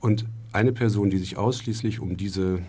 Und 0.00 0.26
eine 0.52 0.72
Person, 0.72 1.10
die 1.10 1.18
sich 1.18 1.36
ausschließlich 1.36 2.00
um 2.00 2.16
diese 2.16 2.60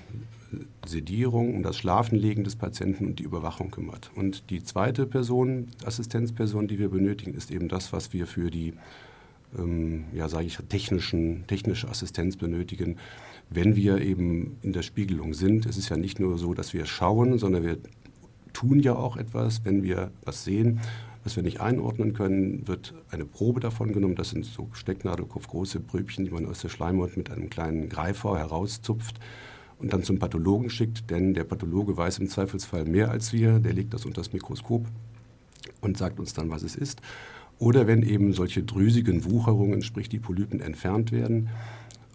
Sedierung, 0.85 1.55
um 1.55 1.63
das 1.63 1.77
Schlafenlegen 1.77 2.43
des 2.43 2.55
Patienten 2.55 3.05
und 3.05 3.19
die 3.19 3.23
Überwachung 3.23 3.71
kümmert. 3.71 4.11
Und 4.15 4.49
die 4.49 4.63
zweite 4.63 5.05
Person, 5.05 5.67
Assistenzperson, 5.83 6.67
die 6.67 6.79
wir 6.79 6.89
benötigen, 6.89 7.33
ist 7.33 7.51
eben 7.51 7.67
das, 7.67 7.91
was 7.93 8.13
wir 8.13 8.27
für 8.27 8.51
die, 8.51 8.73
ähm, 9.57 10.05
ja, 10.13 10.27
ich, 10.39 10.57
technischen, 10.69 11.45
technische 11.47 11.89
Assistenz 11.89 12.37
benötigen. 12.37 12.97
Wenn 13.49 13.75
wir 13.75 14.01
eben 14.01 14.57
in 14.61 14.73
der 14.73 14.81
Spiegelung 14.81 15.33
sind, 15.33 15.65
es 15.65 15.77
ist 15.77 15.89
ja 15.89 15.97
nicht 15.97 16.19
nur 16.19 16.37
so, 16.37 16.53
dass 16.53 16.73
wir 16.73 16.85
schauen, 16.85 17.37
sondern 17.37 17.63
wir 17.63 17.77
tun 18.53 18.79
ja 18.79 18.95
auch 18.95 19.17
etwas. 19.17 19.63
Wenn 19.63 19.83
wir 19.83 20.11
was 20.23 20.43
sehen, 20.43 20.79
was 21.23 21.35
wir 21.35 21.43
nicht 21.43 21.59
einordnen 21.59 22.13
können, 22.13 22.67
wird 22.67 22.93
eine 23.09 23.25
Probe 23.25 23.59
davon 23.59 23.93
genommen. 23.93 24.15
Das 24.15 24.29
sind 24.29 24.45
so 24.45 24.69
stecknadelkopfgroße 24.73 25.79
Pröbchen, 25.79 26.25
die 26.25 26.31
man 26.31 26.45
aus 26.45 26.61
der 26.61 26.69
Schleimhaut 26.69 27.17
mit 27.17 27.31
einem 27.31 27.49
kleinen 27.49 27.89
Greifer 27.89 28.37
herauszupft 28.37 29.19
und 29.79 29.91
dann 29.93 30.03
zum 30.03 30.19
Pathologen 30.19 30.69
schickt, 30.69 31.09
denn 31.09 31.33
der 31.33 31.43
Pathologe 31.43 31.97
weiß 31.97 32.19
im 32.19 32.29
Zweifelsfall 32.29 32.85
mehr 32.85 33.11
als 33.11 33.33
wir, 33.33 33.59
der 33.59 33.73
legt 33.73 33.93
das 33.93 34.05
unter 34.05 34.21
das 34.21 34.33
Mikroskop 34.33 34.85
und 35.81 35.97
sagt 35.97 36.19
uns 36.19 36.33
dann, 36.33 36.49
was 36.49 36.63
es 36.63 36.75
ist. 36.75 37.01
Oder 37.57 37.87
wenn 37.87 38.03
eben 38.03 38.33
solche 38.33 38.63
drüsigen 38.63 39.25
Wucherungen, 39.25 39.81
sprich 39.81 40.09
die 40.09 40.19
Polypen, 40.19 40.59
entfernt 40.59 41.11
werden, 41.11 41.49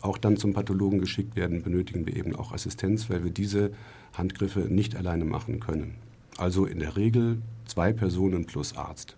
auch 0.01 0.19
dann 0.19 0.37
zum 0.37 0.53
Pathologen 0.53 0.99
geschickt 0.99 1.37
werden, 1.37 1.63
benötigen 1.63 2.07
wir 2.07 2.17
eben 2.17 2.35
auch 2.35 2.53
Assistenz, 2.53 3.11
weil 3.11 3.25
wir 3.25 3.31
diese 3.31 3.73
Handgriffe 4.15 4.61
nicht 4.61 4.97
alleine 4.97 5.25
machen 5.25 5.61
können. 5.61 5.97
Also 6.39 6.65
in 6.65 6.79
der 6.79 6.97
Regel 6.97 7.43
zwei 7.67 7.93
Personen 7.93 8.47
plus 8.47 8.77
Arzt. 8.77 9.17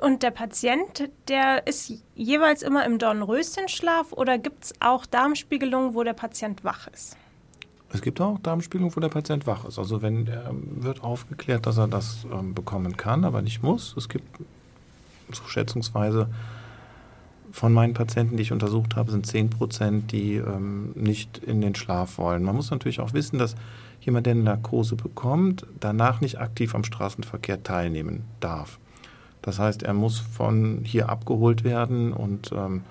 Und 0.00 0.22
der 0.22 0.30
Patient, 0.30 1.10
der 1.28 1.66
ist 1.66 1.92
jeweils 2.14 2.62
immer 2.62 2.86
im 2.86 2.98
Dornröschenschlaf 2.98 4.12
oder 4.12 4.38
gibt 4.38 4.64
es 4.64 4.74
auch 4.80 5.04
Darmspiegelungen, 5.04 5.94
wo 5.94 6.02
der 6.02 6.14
Patient 6.14 6.64
wach 6.64 6.88
ist? 6.88 7.16
Es 7.92 8.00
gibt 8.00 8.20
auch 8.20 8.38
Darmspiegelung, 8.38 8.94
wo 8.96 9.00
der 9.00 9.08
Patient 9.08 9.46
wach 9.46 9.66
ist. 9.66 9.78
Also 9.78 10.00
wenn 10.00 10.26
er 10.26 10.54
wird 10.54 11.02
aufgeklärt, 11.02 11.66
dass 11.66 11.76
er 11.76 11.88
das 11.88 12.24
ähm, 12.32 12.54
bekommen 12.54 12.96
kann, 12.96 13.24
aber 13.24 13.42
nicht 13.42 13.62
muss. 13.62 13.94
Es 13.96 14.08
gibt 14.08 14.24
so 15.32 15.44
schätzungsweise 15.44 16.28
von 17.52 17.72
meinen 17.72 17.94
Patienten, 17.94 18.36
die 18.36 18.42
ich 18.42 18.52
untersucht 18.52 18.96
habe, 18.96 19.10
sind 19.10 19.26
10 19.26 19.50
Prozent, 19.50 20.12
die 20.12 20.36
ähm, 20.36 20.92
nicht 20.94 21.38
in 21.38 21.60
den 21.60 21.74
Schlaf 21.74 22.18
wollen. 22.18 22.42
Man 22.42 22.54
muss 22.56 22.70
natürlich 22.70 23.00
auch 23.00 23.12
wissen, 23.12 23.38
dass 23.38 23.54
jemand, 24.00 24.26
der 24.26 24.32
eine 24.32 24.42
Narkose 24.42 24.96
bekommt, 24.96 25.66
danach 25.78 26.20
nicht 26.20 26.40
aktiv 26.40 26.74
am 26.74 26.84
Straßenverkehr 26.84 27.62
teilnehmen 27.62 28.24
darf. 28.40 28.78
Das 29.42 29.58
heißt, 29.58 29.82
er 29.82 29.94
muss 29.94 30.18
von 30.18 30.80
hier 30.84 31.08
abgeholt 31.08 31.64
werden 31.64 32.12
und 32.12 32.52
ähm, 32.52 32.82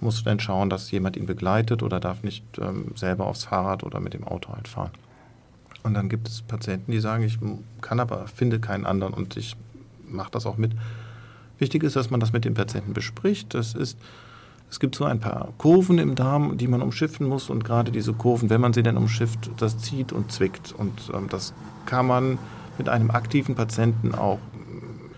muss 0.00 0.24
dann 0.24 0.40
schauen, 0.40 0.68
dass 0.68 0.90
jemand 0.90 1.16
ihn 1.16 1.26
begleitet 1.26 1.82
oder 1.82 2.00
darf 2.00 2.22
nicht 2.22 2.44
ähm, 2.58 2.92
selber 2.96 3.26
aufs 3.26 3.44
Fahrrad 3.44 3.84
oder 3.84 4.00
mit 4.00 4.14
dem 4.14 4.24
Auto 4.24 4.52
halt 4.52 4.68
fahren. 4.68 4.90
Und 5.82 5.94
dann 5.94 6.08
gibt 6.08 6.28
es 6.28 6.42
Patienten, 6.42 6.92
die 6.92 7.00
sagen, 7.00 7.24
ich 7.24 7.38
kann 7.80 8.00
aber, 8.00 8.26
finde 8.28 8.60
keinen 8.60 8.86
anderen 8.86 9.14
und 9.14 9.36
ich 9.36 9.56
mache 10.08 10.30
das 10.30 10.46
auch 10.46 10.56
mit. 10.56 10.72
Wichtig 11.62 11.84
ist, 11.84 11.94
dass 11.94 12.10
man 12.10 12.18
das 12.18 12.32
mit 12.32 12.44
dem 12.44 12.54
Patienten 12.54 12.92
bespricht. 12.92 13.54
Das 13.54 13.76
ist, 13.76 13.96
es 14.68 14.80
gibt 14.80 14.96
so 14.96 15.04
ein 15.04 15.20
paar 15.20 15.52
Kurven 15.58 15.98
im 15.98 16.16
Darm, 16.16 16.58
die 16.58 16.66
man 16.66 16.82
umschiffen 16.82 17.28
muss 17.28 17.50
und 17.50 17.62
gerade 17.62 17.92
diese 17.92 18.12
Kurven, 18.12 18.50
wenn 18.50 18.60
man 18.60 18.72
sie 18.72 18.82
denn 18.82 18.96
umschifft, 18.96 19.48
das 19.58 19.78
zieht 19.78 20.10
und 20.12 20.32
zwickt. 20.32 20.74
Und 20.76 21.12
ähm, 21.14 21.28
das 21.30 21.54
kann 21.86 22.08
man 22.08 22.40
mit 22.78 22.88
einem 22.88 23.12
aktiven 23.12 23.54
Patienten 23.54 24.12
auch, 24.12 24.40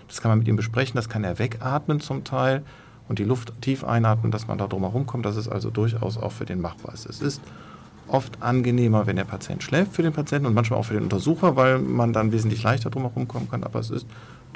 das 0.06 0.20
kann 0.20 0.32
man 0.32 0.40
mit 0.40 0.48
ihm 0.48 0.56
besprechen, 0.56 0.96
das 0.96 1.08
kann 1.08 1.24
er 1.24 1.38
wegatmen 1.38 2.00
zum 2.00 2.24
Teil 2.24 2.62
und 3.08 3.18
die 3.18 3.24
Luft 3.24 3.54
tief 3.62 3.82
einatmen, 3.82 4.30
dass 4.30 4.46
man 4.46 4.58
da 4.58 4.66
drumherum 4.66 5.06
kommt. 5.06 5.24
Das 5.24 5.38
ist 5.38 5.48
also 5.48 5.70
durchaus 5.70 6.18
auch 6.18 6.32
für 6.32 6.44
den 6.44 6.60
machbar. 6.60 6.92
Es 6.92 7.06
ist 7.06 7.40
oft 8.06 8.42
angenehmer, 8.42 9.06
wenn 9.06 9.16
der 9.16 9.24
Patient 9.24 9.62
schläft 9.62 9.94
für 9.94 10.02
den 10.02 10.12
Patienten 10.12 10.44
und 10.44 10.52
manchmal 10.52 10.78
auch 10.78 10.84
für 10.84 10.92
den 10.92 11.04
Untersucher, 11.04 11.56
weil 11.56 11.78
man 11.78 12.12
dann 12.12 12.32
wesentlich 12.32 12.62
leichter 12.62 12.90
drumherum 12.90 13.28
kommen 13.28 13.48
kann. 13.50 13.64
Aber 13.64 13.78
es 13.78 13.88
ist 13.88 14.06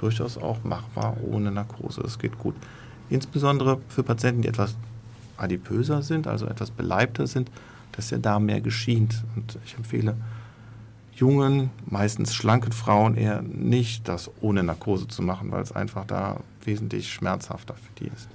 durchaus 0.02 0.38
auch 0.38 0.64
machbar 0.64 1.17
ohne 1.23 1.50
Narkose. 1.50 2.02
Das 2.02 2.19
geht 2.19 2.38
gut. 2.38 2.55
Insbesondere 3.11 3.81
für 3.88 4.02
Patienten, 4.02 4.43
die 4.43 4.49
etwas 4.49 4.76
adipöser 5.37 6.02
sind, 6.02 6.26
also 6.26 6.47
etwas 6.47 6.71
beleibter 6.71 7.26
sind, 7.26 7.50
dass 7.93 8.09
der 8.09 8.19
Darm 8.19 8.47
mehr 8.47 8.61
geschient. 8.61 9.25
Und 9.37 9.59
ich 9.64 9.76
empfehle 9.76 10.17
jungen, 11.14 11.71
meistens 11.87 12.35
schlanken 12.35 12.73
Frauen 12.73 13.17
eher 13.17 13.43
nicht, 13.43 14.09
das 14.09 14.31
ohne 14.40 14.62
Narkose 14.62 15.09
zu 15.09 15.23
machen, 15.23 15.50
weil 15.50 15.62
es 15.62 15.73
einfach 15.73 16.05
da 16.05 16.40
wesentlich 16.64 17.12
schmerzhafter 17.12 17.75
für 17.75 18.05
die 18.05 18.11
ist. 18.11 18.28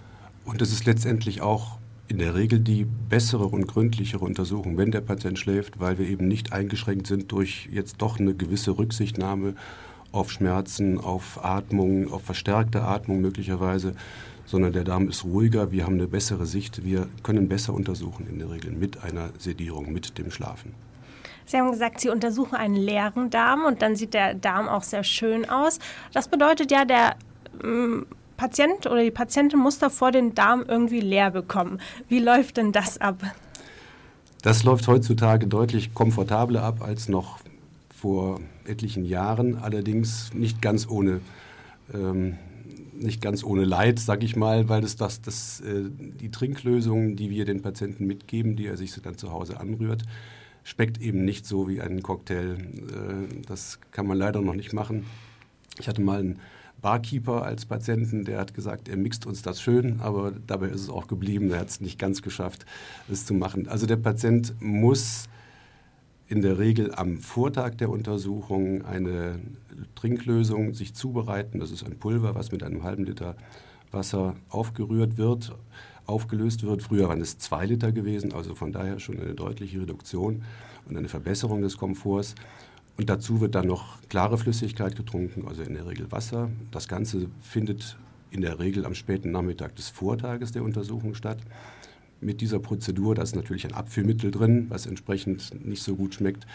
Und 0.46 0.62
es 0.62 0.72
ist 0.74 0.86
letztendlich 0.86 1.42
auch 1.42 1.78
in 2.08 2.18
der 2.18 2.36
Regel 2.36 2.60
die 2.60 2.86
bessere 2.86 3.46
und 3.46 3.68
gründlichere 3.68 4.24
Untersuchung, 4.24 4.78
wenn 4.78 4.92
der 4.92 5.02
Patient 5.02 5.40
schläft, 5.40 5.80
weil 5.80 5.98
wir 5.98 6.08
eben 6.08 6.28
nicht 6.28 6.52
eingeschränkt 6.52 7.08
sind 7.08 7.32
durch 7.32 7.70
jetzt 7.72 8.02
doch 8.02 8.20
eine 8.20 8.34
gewisse 8.34 8.78
Rücksichtnahme 8.78 9.56
auf 10.14 10.32
Schmerzen, 10.32 10.98
auf 11.00 11.44
Atmung, 11.44 12.14
auf 12.14 12.24
verstärkte 12.24 12.84
Atmung 12.84 13.20
möglicherweise, 13.20 13.96
sondern 14.46 14.72
der 14.72 14.84
Darm 14.84 15.10
ist 15.10 15.26
ruhiger, 15.26 15.72
wir 15.72 15.86
haben 15.86 15.96
eine 15.96 16.08
bessere 16.08 16.46
Sicht, 16.46 16.86
wir 16.86 17.08
können 17.24 17.50
besser 17.50 17.74
untersuchen 17.74 18.28
in 18.30 18.40
der 18.40 18.52
Regel 18.52 18.72
mit 18.72 19.04
einer 19.04 19.30
Sedierung, 19.38 19.92
mit 19.92 20.18
dem 20.18 20.32
Schlafen. 20.32 20.74
Sie 21.46 21.58
haben 21.58 21.72
gesagt, 21.72 22.00
Sie 22.00 22.10
untersuchen 22.10 22.56
einen 22.56 22.76
leeren 22.76 23.30
Darm 23.30 23.66
und 23.66 23.82
dann 23.82 23.96
sieht 23.96 24.14
der 24.14 24.34
Darm 24.34 24.70
auch 24.70 24.84
sehr 24.84 25.04
schön 25.04 25.50
aus. 25.50 25.80
Das 26.14 26.28
bedeutet 26.28 26.72
ja, 26.72 26.86
der 26.86 27.16
ähm, 27.62 28.06
Patient 28.38 28.88
oder 28.88 29.04
die 29.04 29.12
Patientin 29.12 29.60
muss 29.60 29.80
davor 29.80 30.12
den 30.12 30.36
Darm 30.36 30.64
irgendwie 30.68 31.02
leer 31.02 31.32
bekommen. 31.32 31.80
Wie 32.08 32.20
läuft 32.20 32.58
denn 32.58 32.72
das 32.72 33.00
ab? 33.02 33.22
Das 34.42 34.64
läuft 34.64 34.88
heutzutage 34.88 35.48
deutlich 35.48 35.94
komfortabler 35.94 36.64
ab 36.64 36.82
als 36.82 37.10
noch 37.10 37.40
vor 37.96 38.40
etlichen 38.68 39.06
Jahren, 39.06 39.56
allerdings 39.56 40.34
nicht 40.34 40.62
ganz 40.62 40.88
ohne, 40.88 41.22
ähm, 41.94 42.38
nicht 43.00 43.22
ganz 43.22 43.44
ohne 43.44 43.66
Leid, 43.66 44.00
sag 44.00 44.24
ich 44.24 44.36
mal, 44.36 44.70
weil 44.70 44.82
das, 44.82 44.96
das, 44.96 45.22
das, 45.22 45.62
äh, 45.62 45.90
die 45.90 46.32
Trinklösungen, 46.32 47.16
die 47.16 47.30
wir 47.30 47.46
den 47.46 47.62
Patienten 47.62 48.06
mitgeben, 48.06 48.56
die 48.56 48.68
er 48.68 48.78
sich 48.78 48.94
dann 49.02 49.18
zu 49.18 49.32
Hause 49.32 49.60
anrührt, 49.60 50.04
schmeckt 50.64 51.02
eben 51.02 51.26
nicht 51.26 51.46
so 51.46 51.68
wie 51.68 51.82
ein 51.82 52.02
Cocktail. 52.02 52.58
Äh, 52.58 53.42
das 53.48 53.80
kann 53.92 54.08
man 54.08 54.18
leider 54.18 54.42
noch 54.42 54.56
nicht 54.56 54.74
machen. 54.74 55.06
Ich 55.80 55.88
hatte 55.88 56.02
mal 56.02 56.20
einen 56.20 56.40
Barkeeper 56.82 57.44
als 57.44 57.66
Patienten, 57.66 58.26
der 58.26 58.40
hat 58.40 58.54
gesagt, 58.54 58.90
er 58.90 58.98
mixt 58.98 59.26
uns 59.26 59.42
das 59.42 59.62
schön, 59.62 60.02
aber 60.02 60.34
dabei 60.46 60.68
ist 60.68 60.82
es 60.82 60.90
auch 60.90 61.08
geblieben. 61.08 61.50
Er 61.52 61.62
hat 61.62 61.70
es 61.70 61.82
nicht 61.82 61.98
ganz 61.98 62.22
geschafft, 62.22 62.66
es 63.10 63.26
zu 63.26 63.34
machen. 63.34 63.68
Also 63.68 63.86
der 63.88 63.96
Patient 63.96 64.54
muss 64.60 65.30
in 66.28 66.42
der 66.42 66.58
Regel 66.58 66.94
am 66.94 67.18
Vortag 67.18 67.76
der 67.76 67.90
Untersuchung 67.90 68.84
eine 68.86 69.40
Trinklösung 69.96 70.74
sich 70.74 70.94
zubereiten. 70.94 71.60
Das 71.60 71.72
ist 71.72 71.84
ein 71.84 71.98
Pulver, 71.98 72.36
was 72.36 72.52
mit 72.52 72.64
einem 72.64 72.84
halben 72.84 73.06
Liter 73.06 73.36
Wasser 73.92 74.36
aufgerührt 74.50 75.18
wird, 75.18 75.56
aufgelöst 76.06 76.64
wird. 76.64 76.82
Früher 76.82 77.10
waren 77.10 77.22
es 77.22 77.38
zwei 77.38 77.66
Liter 77.66 77.92
gewesen, 77.92 78.34
also 78.34 78.56
von 78.56 78.72
daher 78.72 79.00
schon 79.00 79.20
eine 79.20 79.36
deutliche 79.36 79.82
Reduktion 79.82 80.44
und 80.88 80.98
eine 80.98 81.10
Verbesserung 81.10 81.62
des 81.62 81.78
Komforts. 81.78 82.36
Und 82.98 83.10
dazu 83.10 83.42
wird 83.42 83.56
dann 83.56 83.68
noch 83.68 84.02
klare 84.10 84.38
Flüssigkeit 84.38 84.96
getrunken, 84.96 85.48
also 85.48 85.64
in 85.64 85.74
der 85.74 85.88
Regel 85.88 86.12
Wasser. 86.12 86.50
Das 86.72 86.88
Ganze 86.88 87.28
findet 87.42 87.98
in 88.32 88.42
der 88.42 88.60
Regel 88.60 88.86
am 88.86 88.96
späten 88.96 89.32
Nachmittag 89.32 89.76
des 89.76 89.90
Vortages 89.90 90.52
der 90.52 90.64
Untersuchung 90.64 91.14
statt. 91.16 91.38
Mit 92.24 92.42
dieser 92.42 92.60
Prozedur, 92.60 93.16
da 93.16 93.22
ist 93.22 93.36
natürlich 93.36 93.66
ein 93.66 93.74
Abführmittel 93.74 94.32
drin, 94.32 94.68
was 94.70 94.86
entsprechend 94.86 95.66
nicht 95.66 95.84
so 95.84 95.96
gut 95.96 96.16
schmeckt. 96.16 96.46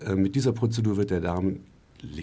Äh, 0.00 0.14
mit 0.14 0.34
dieser 0.34 0.52
Prozedur 0.52 0.96
wird 0.96 1.10
der 1.10 1.20
Darm 1.20 1.60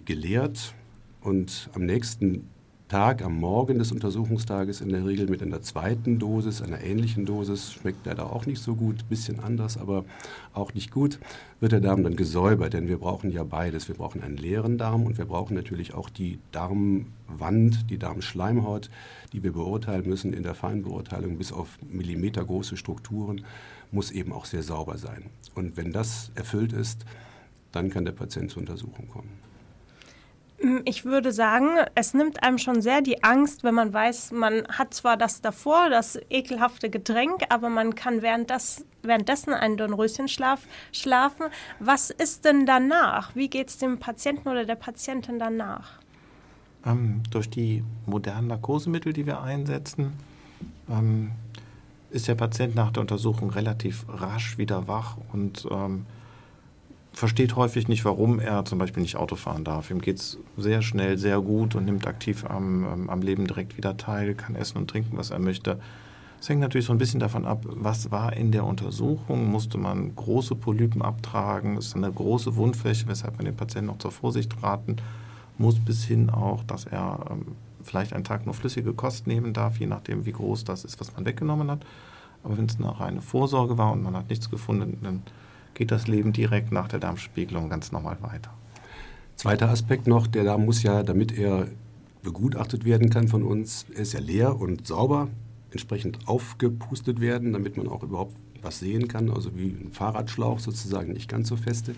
geleert 0.06 0.76
und 1.22 1.70
am 1.74 1.86
nächsten 1.86 2.48
Tag, 2.90 3.24
am 3.24 3.40
Morgen 3.40 3.80
des 3.80 3.92
Untersuchungstages 3.92 4.82
in 4.82 4.90
der 4.90 5.06
Regel 5.06 5.28
mit 5.28 5.42
einer 5.42 5.62
zweiten 5.62 6.20
Dosis, 6.20 6.62
einer 6.62 6.84
ähnlichen 6.84 7.26
Dosis, 7.26 7.72
schmeckt 7.72 8.06
leider 8.06 8.32
auch 8.32 8.46
nicht 8.46 8.62
so 8.62 8.76
gut, 8.76 9.10
bisschen 9.10 9.40
anders, 9.40 9.78
aber 9.78 10.06
auch 10.54 10.74
nicht 10.76 10.92
gut, 10.92 11.18
wird 11.60 11.72
der 11.72 11.80
Darm 11.80 12.04
dann 12.04 12.16
gesäubert, 12.16 12.74
denn 12.74 12.88
wir 12.88 12.98
brauchen 12.98 13.32
ja 13.32 13.44
beides. 13.44 13.88
Wir 13.88 13.96
brauchen 13.96 14.22
einen 14.22 14.38
leeren 14.38 14.78
Darm 14.78 15.06
und 15.06 15.18
wir 15.18 15.26
brauchen 15.26 15.56
natürlich 15.56 15.96
auch 15.96 16.10
die 16.10 16.38
Darmwand, 16.52 17.90
die 17.90 17.98
Darmschleimhaut, 17.98 18.92
die 19.32 19.42
wir 19.42 19.54
beurteilen 19.54 20.08
müssen 20.08 20.34
in 20.34 20.44
der 20.44 20.54
Feinbeurteilung 20.54 21.38
bis 21.38 21.52
auf 21.52 21.80
millimetergroße 21.90 22.78
Strukturen, 22.78 23.44
muss 23.92 24.12
eben 24.12 24.34
auch 24.34 24.46
sehr 24.46 24.62
sauber 24.62 24.98
sein. 24.98 25.24
Und 25.56 25.78
wenn 25.78 25.94
das 25.94 26.32
erfüllt 26.36 26.74
ist, 26.74 27.06
dann 27.72 27.90
kann 27.90 28.06
der 28.06 28.12
Patient 28.12 28.52
zur 28.52 28.60
Untersuchung 28.60 29.08
kommen. 29.08 29.53
Mm, 30.64 30.78
ich 30.86 31.06
würde 31.06 31.32
sagen, 31.32 31.68
es 31.94 32.14
nimmt 32.14 32.42
einem 32.42 32.58
schon 32.58 32.82
sehr 32.82 33.02
die 33.02 33.24
Angst, 33.24 33.64
wenn 33.64 33.76
man 33.76 33.94
weiß, 33.94 34.32
man 34.32 34.66
hat 34.70 34.94
zwar 34.94 35.18
das 35.18 35.42
davor, 35.42 35.90
das 35.90 36.18
ekelhafte 36.30 36.90
Getränk, 36.90 37.44
aber 37.50 37.70
man 37.70 37.96
kann 37.96 38.22
während 38.22 38.50
das, 38.50 38.86
währenddessen 39.02 39.54
einen 39.54 39.78
Dornröschenschlaf 39.78 40.62
schlafen. 40.92 41.48
Was 41.80 42.10
ist 42.10 42.46
denn 42.46 42.66
danach? 42.66 43.36
Wie 43.36 43.50
geht 43.50 43.70
es 43.70 43.78
dem 43.78 44.00
Patienten 44.00 44.48
oder 44.48 44.66
der 44.66 44.76
Patientin 44.76 45.38
danach? 45.38 46.00
Ähm, 46.86 47.22
durch 47.30 47.50
die 47.50 47.84
modernen 48.06 48.48
Narkosemittel, 48.48 49.14
die 49.14 49.26
wir 49.26 49.42
einsetzen, 49.42 50.14
ähm, 50.90 51.32
ist 52.10 52.28
der 52.28 52.36
Patient 52.36 52.76
nach 52.76 52.92
der 52.92 53.02
Untersuchung 53.02 53.50
relativ 53.50 54.06
rasch 54.08 54.58
wieder 54.58 54.88
wach 54.88 55.18
und 55.34 55.68
ähm, 55.72 56.06
versteht 57.14 57.56
häufig 57.56 57.88
nicht, 57.88 58.04
warum 58.06 58.40
er 58.40 58.66
zum 58.66 58.80
Beispiel 58.80 59.04
nicht 59.04 59.16
Auto 59.16 59.36
fahren 59.36 59.64
darf. 59.64 59.92
Ihm 59.92 60.02
geht 60.02 60.18
es 60.18 60.40
sehr 60.58 60.82
schnell, 60.82 61.18
sehr 61.18 61.40
gut 61.42 61.76
und 61.76 61.86
nimmt 61.86 62.08
aktiv 62.08 62.44
am, 62.46 62.86
ähm, 62.86 63.10
am 63.10 63.22
Leben 63.22 63.48
direkt 63.48 63.78
wieder 63.78 63.96
teil, 63.98 64.34
kann 64.34 64.56
essen 64.56 64.80
und 64.80 64.90
trinken, 64.90 65.18
was 65.18 65.30
er 65.30 65.40
möchte. 65.40 65.80
Es 66.42 66.50
hängt 66.50 66.60
natürlich 66.60 66.88
so 66.88 66.92
ein 66.92 66.98
bisschen 66.98 67.22
davon 67.22 67.46
ab, 67.46 67.64
was 67.66 68.12
war 68.12 68.34
in 68.34 68.52
der 68.52 68.66
Untersuchung. 68.66 69.50
Musste 69.50 69.78
man 69.78 70.14
große 70.14 70.56
Polypen 70.56 71.02
abtragen? 71.02 71.78
Ist 71.78 71.96
eine 71.96 72.12
große 72.12 72.58
Wundfläche, 72.58 73.08
weshalb 73.08 73.38
man 73.38 73.46
den 73.46 73.56
Patienten 73.56 73.88
noch 73.88 74.00
zur 74.00 74.12
Vorsicht 74.12 74.62
raten 74.62 74.98
muss, 75.58 75.80
bis 75.80 76.04
hin 76.04 76.30
auch, 76.30 76.64
dass 76.64 76.86
er 76.86 77.28
ähm, 77.30 77.56
vielleicht 77.84 78.14
einen 78.14 78.24
Tag 78.24 78.46
nur 78.46 78.56
flüssige 78.56 78.94
Kost 78.94 79.28
nehmen 79.28 79.54
darf, 79.54 79.80
je 79.80 79.86
nachdem, 79.86 80.26
wie 80.26 80.32
groß 80.32 80.66
das 80.66 80.84
ist, 80.84 81.00
was 81.00 81.14
man 81.14 81.26
weggenommen 81.26 81.70
hat. 81.70 81.86
Aber 82.44 82.58
wenn 82.58 82.66
es 82.66 82.78
eine 82.78 83.00
reine 83.00 83.22
Vorsorge 83.22 83.78
war 83.78 83.94
und 83.94 84.04
man 84.04 84.18
hat 84.18 84.30
nichts 84.30 84.50
gefunden, 84.50 84.98
dann 85.02 85.22
geht 85.74 85.92
das 85.92 86.08
Leben 86.08 86.34
direkt 86.34 86.72
nach 86.72 86.88
der 86.88 87.00
Darmspiegelung 87.00 87.70
ganz 87.70 87.92
normal 87.92 88.18
weiter. 88.22 88.54
Zweiter 89.36 89.70
Aspekt 89.70 90.08
noch, 90.08 90.28
der 90.28 90.44
Darm 90.44 90.66
muss 90.66 90.84
ja, 90.84 91.04
damit 91.04 91.38
er 91.38 91.68
begutachtet 92.22 92.86
werden 92.86 93.10
kann 93.10 93.28
von 93.28 93.44
uns, 93.44 93.86
er 93.94 94.02
ist 94.02 94.14
ja 94.14 94.20
leer 94.20 94.60
und 94.60 94.88
sauber, 94.88 95.28
entsprechend 95.72 96.20
aufgepustet 96.28 97.20
werden, 97.20 97.54
damit 97.54 97.78
man 97.78 97.88
auch 97.88 98.04
überhaupt 98.04 98.36
was 98.62 98.80
sehen 98.80 99.08
kann, 99.08 99.30
also 99.30 99.56
wie 99.58 99.68
ein 99.68 99.92
Fahrradschlauch 99.92 100.60
sozusagen, 100.60 101.14
nicht 101.14 101.30
ganz 101.30 101.50
so 101.50 101.58
feste. 101.58 101.96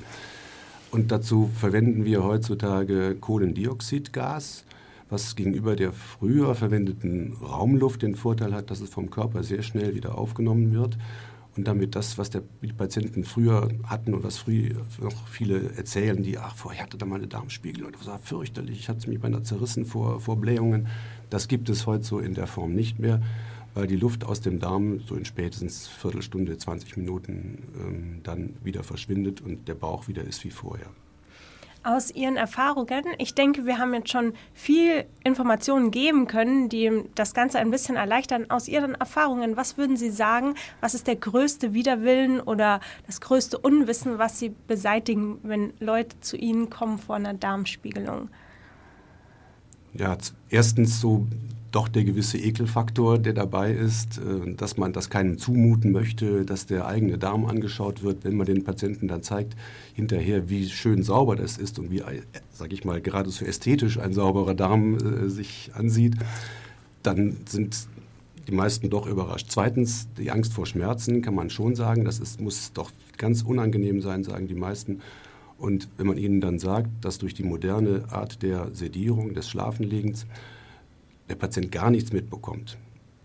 Und 0.91 1.12
dazu 1.12 1.50
verwenden 1.53 2.05
wir 2.05 2.24
heutzutage 2.24 3.15
Kohlendioxidgas, 3.15 4.63
was 5.10 5.36
gegenüber 5.36 5.75
der 5.75 5.91
früher 5.91 6.55
verwendeten 6.55 7.34
Raumluft 7.34 8.01
den 8.01 8.15
Vorteil 8.15 8.53
hat, 8.53 8.72
dass 8.72 8.82
es 8.82 8.89
vom 8.89 9.12
Körper 9.12 9.44
sehr 9.44 9.62
schnell 9.62 9.94
wieder 9.94 10.17
aufgenommen 10.17 10.74
wird 10.74 10.98
und 11.58 11.66
damit 11.68 11.96
das, 11.96 12.18
was 12.18 12.30
der, 12.30 12.44
die 12.62 12.74
Patienten 12.74 13.24
früher 13.24 13.70
hatten 13.86 14.14
und 14.14 14.24
was 14.24 14.38
früher 14.38 14.76
noch 15.02 15.28
viele 15.28 15.72
erzählen, 15.76 16.22
die, 16.22 16.38
ach, 16.38 16.56
vorher 16.56 16.84
hatte 16.84 16.98
da 16.98 17.06
mal 17.06 17.16
eine 17.16 17.28
Darmspiegel 17.28 17.86
und 17.86 17.96
das 17.96 18.08
war 18.08 18.20
fürchterlich, 18.20 18.80
ich 18.80 18.90
hatte 18.90 19.10
mich 19.10 19.20
beinahe 19.20 19.44
zerrissen 19.44 19.86
vor, 19.86 20.20
vor 20.20 20.36
Blähungen. 20.38 20.88
Das 21.30 21.48
gibt 21.48 21.70
es 21.70 21.86
heute 21.86 22.04
so 22.04 22.20
in 22.20 22.34
der 22.34 22.48
Form 22.48 22.74
nicht 22.74 23.00
mehr, 23.00 23.22
weil 23.74 23.88
die 23.88 23.96
Luft 23.96 24.26
aus 24.26 24.41
dem 24.41 24.60
Darm 24.60 25.00
so 25.08 25.15
in 25.15 25.26
spätestens 25.26 25.88
Viertelstunde, 25.88 26.58
20 26.58 26.98
Minuten 26.98 27.63
ähm, 27.80 28.20
dann 28.24 28.56
wieder 28.63 28.84
verschwindet 28.84 29.41
und 29.41 29.68
der 29.68 29.76
Bauch 29.76 30.08
wieder 30.08 30.24
ist 30.24 30.44
wie 30.44 30.52
vorher 30.52 30.88
aus 31.86 32.12
Ihren 32.12 32.36
Erfahrungen. 32.36 33.04
Ich 33.19 33.36
denke, 33.36 33.65
wir 33.65 33.78
haben 33.78 33.93
jetzt 33.93 34.10
schon 34.10 34.34
viel 34.54 35.06
Informationen 35.24 35.91
geben 35.91 36.28
können, 36.28 36.67
die 36.67 37.04
das 37.13 37.34
Ganze 37.34 37.60
ein 37.60 37.71
bisschen 37.71 37.95
erleichtern. 37.95 38.50
Aus 38.50 38.67
Ihren 38.67 38.95
Erfahrungen, 38.95 39.56
was 39.56 39.78
würden 39.78 39.95
Sie 39.95 40.10
sagen, 40.10 40.56
was 40.82 40.95
ist 40.95 41.08
der 41.08 41.15
größte 41.15 41.74
Widerwillen 41.74 42.41
oder 42.41 42.80
das 43.06 43.21
größte 43.21 43.58
Unwissen, 43.58 44.17
was 44.17 44.39
Sie 44.39 44.50
beseitigen, 44.67 45.39
wenn 45.43 45.74
Leute 45.80 46.19
zu 46.21 46.38
Ihnen 46.38 46.69
kommen 46.69 46.98
vor 46.98 47.15
einer 47.15 47.34
Darmspiegelung? 47.34 48.30
Ja, 49.93 50.17
erstens 50.50 51.00
so 51.00 51.26
doch 51.76 51.90
der 51.90 52.06
gewisse 52.06 52.38
Ekelfaktor, 52.38 53.20
der 53.20 53.34
dabei 53.34 53.74
ist, 53.74 54.18
äh, 54.18 54.54
dass 54.56 54.78
man 54.78 54.94
das 54.94 55.10
keinem 55.10 55.38
zumuten 55.38 55.92
möchte, 55.92 56.46
dass 56.46 56.66
der 56.66 56.88
eigene 56.88 57.18
Darm 57.18 57.46
angeschaut 57.46 58.02
wird, 58.02 58.24
wenn 58.24 58.38
man 58.38 58.46
den 58.46 58.64
Patienten 58.64 59.10
dann 59.10 59.24
zeigt, 59.24 59.58
hinterher, 59.94 60.50
wie 60.50 60.70
schön 60.70 61.04
sauber 61.04 61.36
das 61.36 61.58
ist 61.58 61.78
und 61.78 61.92
wie, 61.92 62.00
äh, 62.00 62.22
sage 62.54 62.74
ich 62.74 62.86
mal, 62.86 63.02
geradezu 63.02 63.44
ästhetisch 63.44 64.00
ein 64.00 64.14
sauberer 64.14 64.56
Darm 64.56 64.96
äh, 64.96 65.30
sich 65.30 65.72
ansieht, 65.74 66.16
dann 67.04 67.36
sind 67.46 67.88
die 68.48 68.54
meisten 68.54 68.90
doch 68.90 69.06
überrascht. 69.06 69.48
Zweitens, 69.50 70.08
die 70.18 70.32
Angst 70.32 70.54
vor 70.54 70.66
Schmerzen 70.66 71.22
kann 71.22 71.36
man 71.36 71.50
schon 71.50 71.76
sagen, 71.76 72.06
das 72.06 72.20
ist, 72.20 72.40
muss 72.40 72.72
doch 72.72 72.92
ganz 73.18 73.42
unangenehm 73.42 74.02
sein, 74.02 74.24
sagen 74.24 74.48
die 74.48 74.56
meisten. 74.56 75.02
Und 75.58 75.90
wenn 75.98 76.08
man 76.08 76.18
ihnen 76.18 76.40
dann 76.40 76.58
sagt, 76.58 76.90
dass 77.02 77.18
durch 77.18 77.34
die 77.34 77.44
moderne 77.44 78.06
Art 78.12 78.44
der 78.44 78.70
Sedierung, 78.74 79.34
des 79.34 79.50
Schlafenlegens, 79.50 80.26
der 81.30 81.36
Patient 81.36 81.72
gar 81.72 81.90
nichts 81.90 82.14
mitbekommt, 82.14 82.78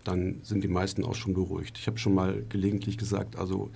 dann 0.03 0.39
sind 0.43 0.63
die 0.63 0.67
meisten 0.67 1.03
auch 1.03 1.15
schon 1.15 1.33
beruhigt. 1.33 1.77
Ich 1.77 1.87
habe 1.87 1.97
schon 1.97 2.15
mal 2.15 2.43
gelegentlich 2.49 2.97
gesagt, 2.97 3.35
also 3.35 3.69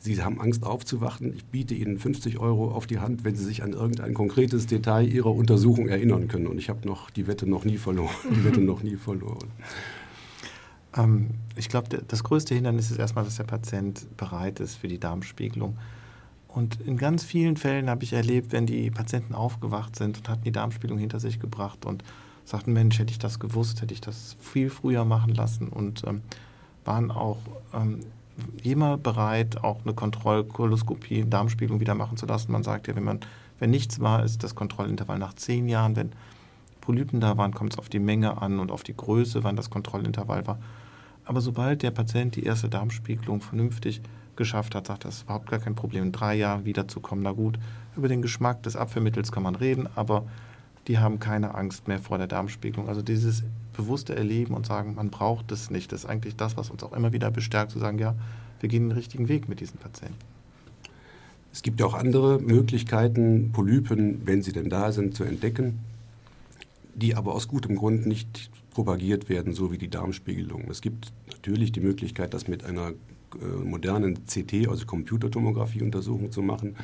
Sie 0.00 0.22
haben 0.22 0.40
Angst 0.40 0.62
aufzuwachen. 0.62 1.34
Ich 1.34 1.44
biete 1.46 1.74
Ihnen 1.74 1.98
50 1.98 2.38
Euro 2.38 2.70
auf 2.70 2.86
die 2.86 3.00
Hand, 3.00 3.24
wenn 3.24 3.34
Sie 3.34 3.44
sich 3.44 3.64
an 3.64 3.72
irgendein 3.72 4.14
konkretes 4.14 4.66
Detail 4.66 5.04
Ihrer 5.08 5.32
Untersuchung 5.34 5.88
erinnern 5.88 6.28
können. 6.28 6.46
Und 6.46 6.58
ich 6.58 6.68
habe 6.68 6.86
noch 6.86 7.10
die 7.10 7.26
Wette 7.26 7.48
noch 7.48 7.64
nie 7.64 7.78
verloren. 7.78 8.14
Die 8.30 8.44
Wette 8.44 8.60
noch 8.60 8.82
nie 8.84 8.94
verloren. 8.94 9.48
Ähm, 10.96 11.30
ich 11.56 11.68
glaube, 11.68 11.88
das 12.06 12.22
größte 12.22 12.54
Hindernis 12.54 12.92
ist 12.92 12.98
erstmal, 12.98 13.24
dass 13.24 13.36
der 13.36 13.44
Patient 13.44 14.06
bereit 14.16 14.60
ist 14.60 14.76
für 14.76 14.86
die 14.86 15.00
Darmspiegelung. 15.00 15.76
Und 16.46 16.80
in 16.80 16.96
ganz 16.96 17.24
vielen 17.24 17.56
Fällen 17.56 17.90
habe 17.90 18.04
ich 18.04 18.12
erlebt, 18.12 18.52
wenn 18.52 18.66
die 18.66 18.90
Patienten 18.90 19.34
aufgewacht 19.34 19.96
sind 19.96 20.18
und 20.18 20.28
hatten 20.28 20.44
die 20.44 20.52
Darmspiegelung 20.52 20.98
hinter 20.98 21.18
sich 21.18 21.40
gebracht 21.40 21.84
und 21.84 22.04
sagten, 22.48 22.72
Mensch, 22.72 22.98
hätte 22.98 23.10
ich 23.10 23.18
das 23.18 23.38
gewusst, 23.38 23.82
hätte 23.82 23.94
ich 23.94 24.00
das 24.00 24.36
viel 24.40 24.70
früher 24.70 25.04
machen 25.04 25.34
lassen 25.34 25.68
und 25.68 26.02
ähm, 26.06 26.22
waren 26.84 27.10
auch 27.10 27.38
ähm, 27.74 28.00
immer 28.62 28.96
bereit, 28.96 29.62
auch 29.62 29.80
eine 29.84 29.94
Kontrollkoloskopie, 29.94 31.24
Darmspiegelung 31.28 31.80
wieder 31.80 31.94
machen 31.94 32.16
zu 32.16 32.26
lassen. 32.26 32.52
Man 32.52 32.62
sagt 32.62 32.88
ja, 32.88 32.96
wenn, 32.96 33.04
man, 33.04 33.20
wenn 33.58 33.70
nichts 33.70 34.00
war, 34.00 34.24
ist 34.24 34.42
das 34.42 34.54
Kontrollintervall 34.54 35.18
nach 35.18 35.34
zehn 35.34 35.68
Jahren. 35.68 35.96
Wenn 35.96 36.12
Polypen 36.80 37.20
da 37.20 37.36
waren, 37.36 37.52
kommt 37.52 37.74
es 37.74 37.78
auf 37.78 37.88
die 37.88 37.98
Menge 37.98 38.40
an 38.40 38.60
und 38.60 38.70
auf 38.70 38.82
die 38.82 38.96
Größe, 38.96 39.44
wann 39.44 39.56
das 39.56 39.70
Kontrollintervall 39.70 40.46
war. 40.46 40.58
Aber 41.24 41.42
sobald 41.42 41.82
der 41.82 41.90
Patient 41.90 42.36
die 42.36 42.44
erste 42.44 42.70
Darmspiegelung 42.70 43.42
vernünftig 43.42 44.00
geschafft 44.36 44.74
hat, 44.74 44.86
sagt 44.86 45.04
das 45.04 45.16
ist 45.16 45.22
überhaupt 45.24 45.50
gar 45.50 45.58
kein 45.58 45.74
Problem, 45.74 46.04
in 46.04 46.12
drei 46.12 46.36
Jahren 46.36 46.64
wiederzukommen. 46.64 47.24
Na 47.24 47.32
gut, 47.32 47.58
über 47.96 48.08
den 48.08 48.22
Geschmack 48.22 48.62
des 48.62 48.76
Abführmittels 48.76 49.32
kann 49.32 49.42
man 49.42 49.56
reden, 49.56 49.88
aber 49.94 50.24
die 50.88 50.98
haben 50.98 51.20
keine 51.20 51.54
Angst 51.54 51.86
mehr 51.86 51.98
vor 51.98 52.18
der 52.18 52.26
Darmspiegelung. 52.26 52.88
Also 52.88 53.02
dieses 53.02 53.44
bewusste 53.74 54.16
Erleben 54.16 54.54
und 54.54 54.66
sagen, 54.66 54.94
man 54.94 55.10
braucht 55.10 55.52
es 55.52 55.70
nicht, 55.70 55.92
das 55.92 56.04
ist 56.04 56.10
eigentlich 56.10 56.34
das, 56.34 56.56
was 56.56 56.70
uns 56.70 56.82
auch 56.82 56.94
immer 56.94 57.12
wieder 57.12 57.30
bestärkt, 57.30 57.70
zu 57.70 57.78
sagen, 57.78 57.98
ja, 57.98 58.14
wir 58.60 58.68
gehen 58.68 58.88
den 58.88 58.96
richtigen 58.96 59.28
Weg 59.28 59.48
mit 59.48 59.60
diesen 59.60 59.78
Patienten. 59.78 60.16
Es 61.52 61.62
gibt 61.62 61.78
ja 61.78 61.86
auch 61.86 61.94
andere 61.94 62.40
Möglichkeiten, 62.40 63.52
Polypen, 63.52 64.26
wenn 64.26 64.42
sie 64.42 64.52
denn 64.52 64.70
da 64.70 64.90
sind, 64.90 65.14
zu 65.14 65.24
entdecken, 65.24 65.80
die 66.94 67.14
aber 67.14 67.34
aus 67.34 67.48
gutem 67.48 67.76
Grund 67.76 68.06
nicht 68.06 68.50
propagiert 68.70 69.28
werden, 69.28 69.52
so 69.52 69.70
wie 69.70 69.78
die 69.78 69.88
Darmspiegelung. 69.88 70.68
Es 70.70 70.80
gibt 70.80 71.12
natürlich 71.30 71.70
die 71.72 71.80
Möglichkeit, 71.80 72.34
das 72.34 72.48
mit 72.48 72.64
einer 72.64 72.90
äh, 72.90 73.64
modernen 73.64 74.26
CT, 74.26 74.68
also 74.68 74.86
Computertomographie-Untersuchung 74.86 76.32
zu 76.32 76.42
machen 76.42 76.76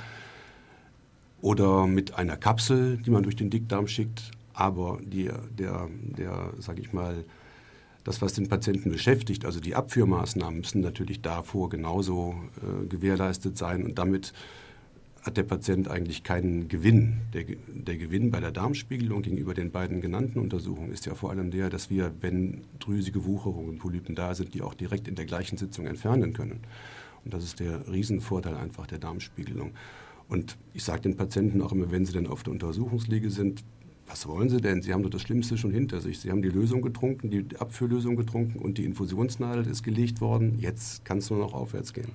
oder 1.44 1.86
mit 1.86 2.14
einer 2.14 2.38
Kapsel, 2.38 2.96
die 2.96 3.10
man 3.10 3.22
durch 3.22 3.36
den 3.36 3.50
Dickdarm 3.50 3.86
schickt. 3.86 4.30
Aber 4.54 4.98
die, 5.04 5.30
der, 5.58 5.90
der 6.16 6.54
sage 6.58 6.80
ich 6.80 6.94
mal, 6.94 7.22
das, 8.02 8.22
was 8.22 8.32
den 8.32 8.48
Patienten 8.48 8.90
beschäftigt, 8.90 9.44
also 9.44 9.60
die 9.60 9.74
Abführmaßnahmen, 9.74 10.60
müssen 10.60 10.80
natürlich 10.80 11.20
davor 11.20 11.68
genauso 11.68 12.34
äh, 12.62 12.86
gewährleistet 12.86 13.58
sein. 13.58 13.84
Und 13.84 13.98
damit 13.98 14.32
hat 15.20 15.36
der 15.36 15.42
Patient 15.42 15.86
eigentlich 15.88 16.22
keinen 16.22 16.68
Gewinn. 16.68 17.20
Der, 17.34 17.44
der, 17.68 17.98
Gewinn 17.98 18.30
bei 18.30 18.40
der 18.40 18.50
Darmspiegelung 18.50 19.20
gegenüber 19.20 19.52
den 19.52 19.70
beiden 19.70 20.00
genannten 20.00 20.38
Untersuchungen 20.38 20.92
ist 20.92 21.04
ja 21.04 21.14
vor 21.14 21.28
allem 21.28 21.50
der, 21.50 21.68
dass 21.68 21.90
wir, 21.90 22.10
wenn 22.22 22.62
drüsige 22.78 23.26
Wucherungen, 23.26 23.76
Polypen 23.76 24.14
da 24.14 24.34
sind, 24.34 24.54
die 24.54 24.62
auch 24.62 24.72
direkt 24.72 25.08
in 25.08 25.14
der 25.14 25.26
gleichen 25.26 25.58
Sitzung 25.58 25.86
entfernen 25.86 26.32
können. 26.32 26.60
Und 27.22 27.34
das 27.34 27.44
ist 27.44 27.60
der 27.60 27.86
Riesenvorteil 27.86 28.56
einfach 28.56 28.86
der 28.86 28.98
Darmspiegelung. 28.98 29.72
Und 30.28 30.56
ich 30.72 30.84
sage 30.84 31.02
den 31.02 31.16
Patienten 31.16 31.62
auch 31.62 31.72
immer, 31.72 31.90
wenn 31.90 32.04
sie 32.04 32.12
dann 32.12 32.26
auf 32.26 32.42
der 32.42 32.52
Untersuchungsliege 32.52 33.30
sind, 33.30 33.64
was 34.06 34.28
wollen 34.28 34.48
Sie 34.50 34.60
denn? 34.60 34.82
Sie 34.82 34.92
haben 34.92 35.02
doch 35.02 35.10
das 35.10 35.22
Schlimmste 35.22 35.56
schon 35.56 35.70
hinter 35.70 36.00
sich. 36.00 36.20
Sie 36.20 36.30
haben 36.30 36.42
die 36.42 36.50
Lösung 36.50 36.82
getrunken, 36.82 37.30
die 37.30 37.46
Abführlösung 37.58 38.16
getrunken 38.16 38.58
und 38.58 38.76
die 38.76 38.84
Infusionsnadel 38.84 39.66
ist 39.66 39.82
gelegt 39.82 40.20
worden. 40.20 40.58
Jetzt 40.58 41.04
kann 41.04 41.18
es 41.18 41.30
nur 41.30 41.38
noch 41.38 41.54
aufwärts 41.54 41.92
gehen. 41.94 42.12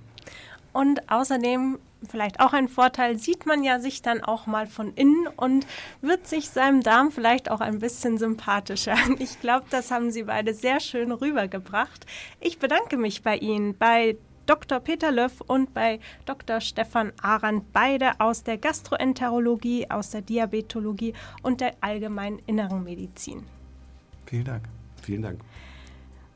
Und 0.71 1.09
außerdem, 1.09 1.79
vielleicht 2.07 2.39
auch 2.39 2.53
ein 2.53 2.67
Vorteil, 2.67 3.17
sieht 3.17 3.47
man 3.47 3.63
ja 3.63 3.79
sich 3.79 4.03
dann 4.03 4.23
auch 4.23 4.45
mal 4.45 4.67
von 4.67 4.93
innen 4.93 5.27
und 5.35 5.65
wird 6.01 6.27
sich 6.27 6.49
seinem 6.49 6.83
Darm 6.83 7.11
vielleicht 7.11 7.49
auch 7.49 7.59
ein 7.59 7.79
bisschen 7.79 8.17
sympathischer. 8.17 8.95
Ich 9.19 9.39
glaube, 9.41 9.65
das 9.71 9.89
haben 9.89 10.11
Sie 10.11 10.23
beide 10.23 10.53
sehr 10.53 10.79
schön 10.79 11.11
rübergebracht. 11.11 12.05
Ich 12.39 12.59
bedanke 12.59 12.97
mich 12.97 13.23
bei 13.23 13.37
Ihnen, 13.37 13.75
bei 13.77 14.15
Dr. 14.49 14.79
Peter 14.79 15.11
Löff 15.11 15.41
und 15.41 15.75
bei 15.75 15.99
Dr. 16.25 16.59
Stefan 16.59 17.13
Arendt, 17.21 17.71
beide 17.71 18.19
aus 18.19 18.41
der 18.41 18.57
Gastroenterologie, 18.57 19.85
aus 19.91 20.09
der 20.09 20.21
Diabetologie 20.21 21.13
und 21.43 21.61
der 21.61 21.75
allgemeinen 21.81 22.39
inneren 22.47 22.83
Medizin. 22.83 23.43
Vielen 24.25 24.45
Dank. 24.45 24.63
Vielen 25.03 25.21
Dank. 25.21 25.39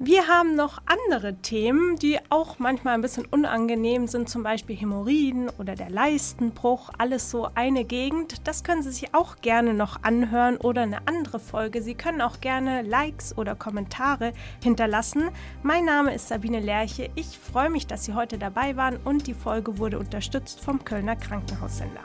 Wir 0.06 0.28
haben 0.28 0.58
noch 0.58 0.82
andere 0.86 1.36
Themen, 1.36 1.96
die 1.96 2.20
auch 2.28 2.60
manchmal 2.60 2.96
ein 2.96 3.02
bisschen 3.02 3.24
unangenehm 3.26 4.08
sind, 4.08 4.28
zum 4.28 4.44
Beispiel 4.44 4.76
Hämorrhoiden 4.76 5.50
oder 5.60 5.76
der 5.76 5.90
Leistenbruch, 5.90 6.90
alles 6.98 7.32
so 7.32 7.48
eine 7.56 7.86
Gegend. 7.86 8.46
Das 8.46 8.66
können 8.66 8.84
Sie 8.84 8.92
sich 8.92 9.16
auch 9.16 9.38
gerne 9.38 9.74
noch 9.74 10.04
anhören 10.04 10.58
oder 10.58 10.82
eine 10.82 11.08
andere 11.08 11.40
Folge. 11.40 11.82
Sie 11.82 11.96
können 11.96 12.20
auch 12.20 12.42
gerne 12.42 12.82
Likes 12.82 13.38
oder 13.38 13.56
Kommentare 13.56 14.34
hinterlassen. 14.62 15.30
Mein 15.62 15.86
Name 15.86 16.14
ist 16.14 16.28
Sabine 16.28 16.60
Lerche. 16.60 17.10
Ich 17.16 17.40
freue 17.40 17.70
mich, 17.70 17.88
dass 17.88 18.04
Sie 18.04 18.14
heute 18.14 18.38
dabei 18.38 18.76
waren 18.76 18.98
und 19.06 19.28
die 19.28 19.34
Folge 19.34 19.78
wurde 19.78 20.00
unterstützt 20.00 20.60
vom 20.60 20.84
Kölner 20.84 21.16
Krankenhaussender. 21.16 22.02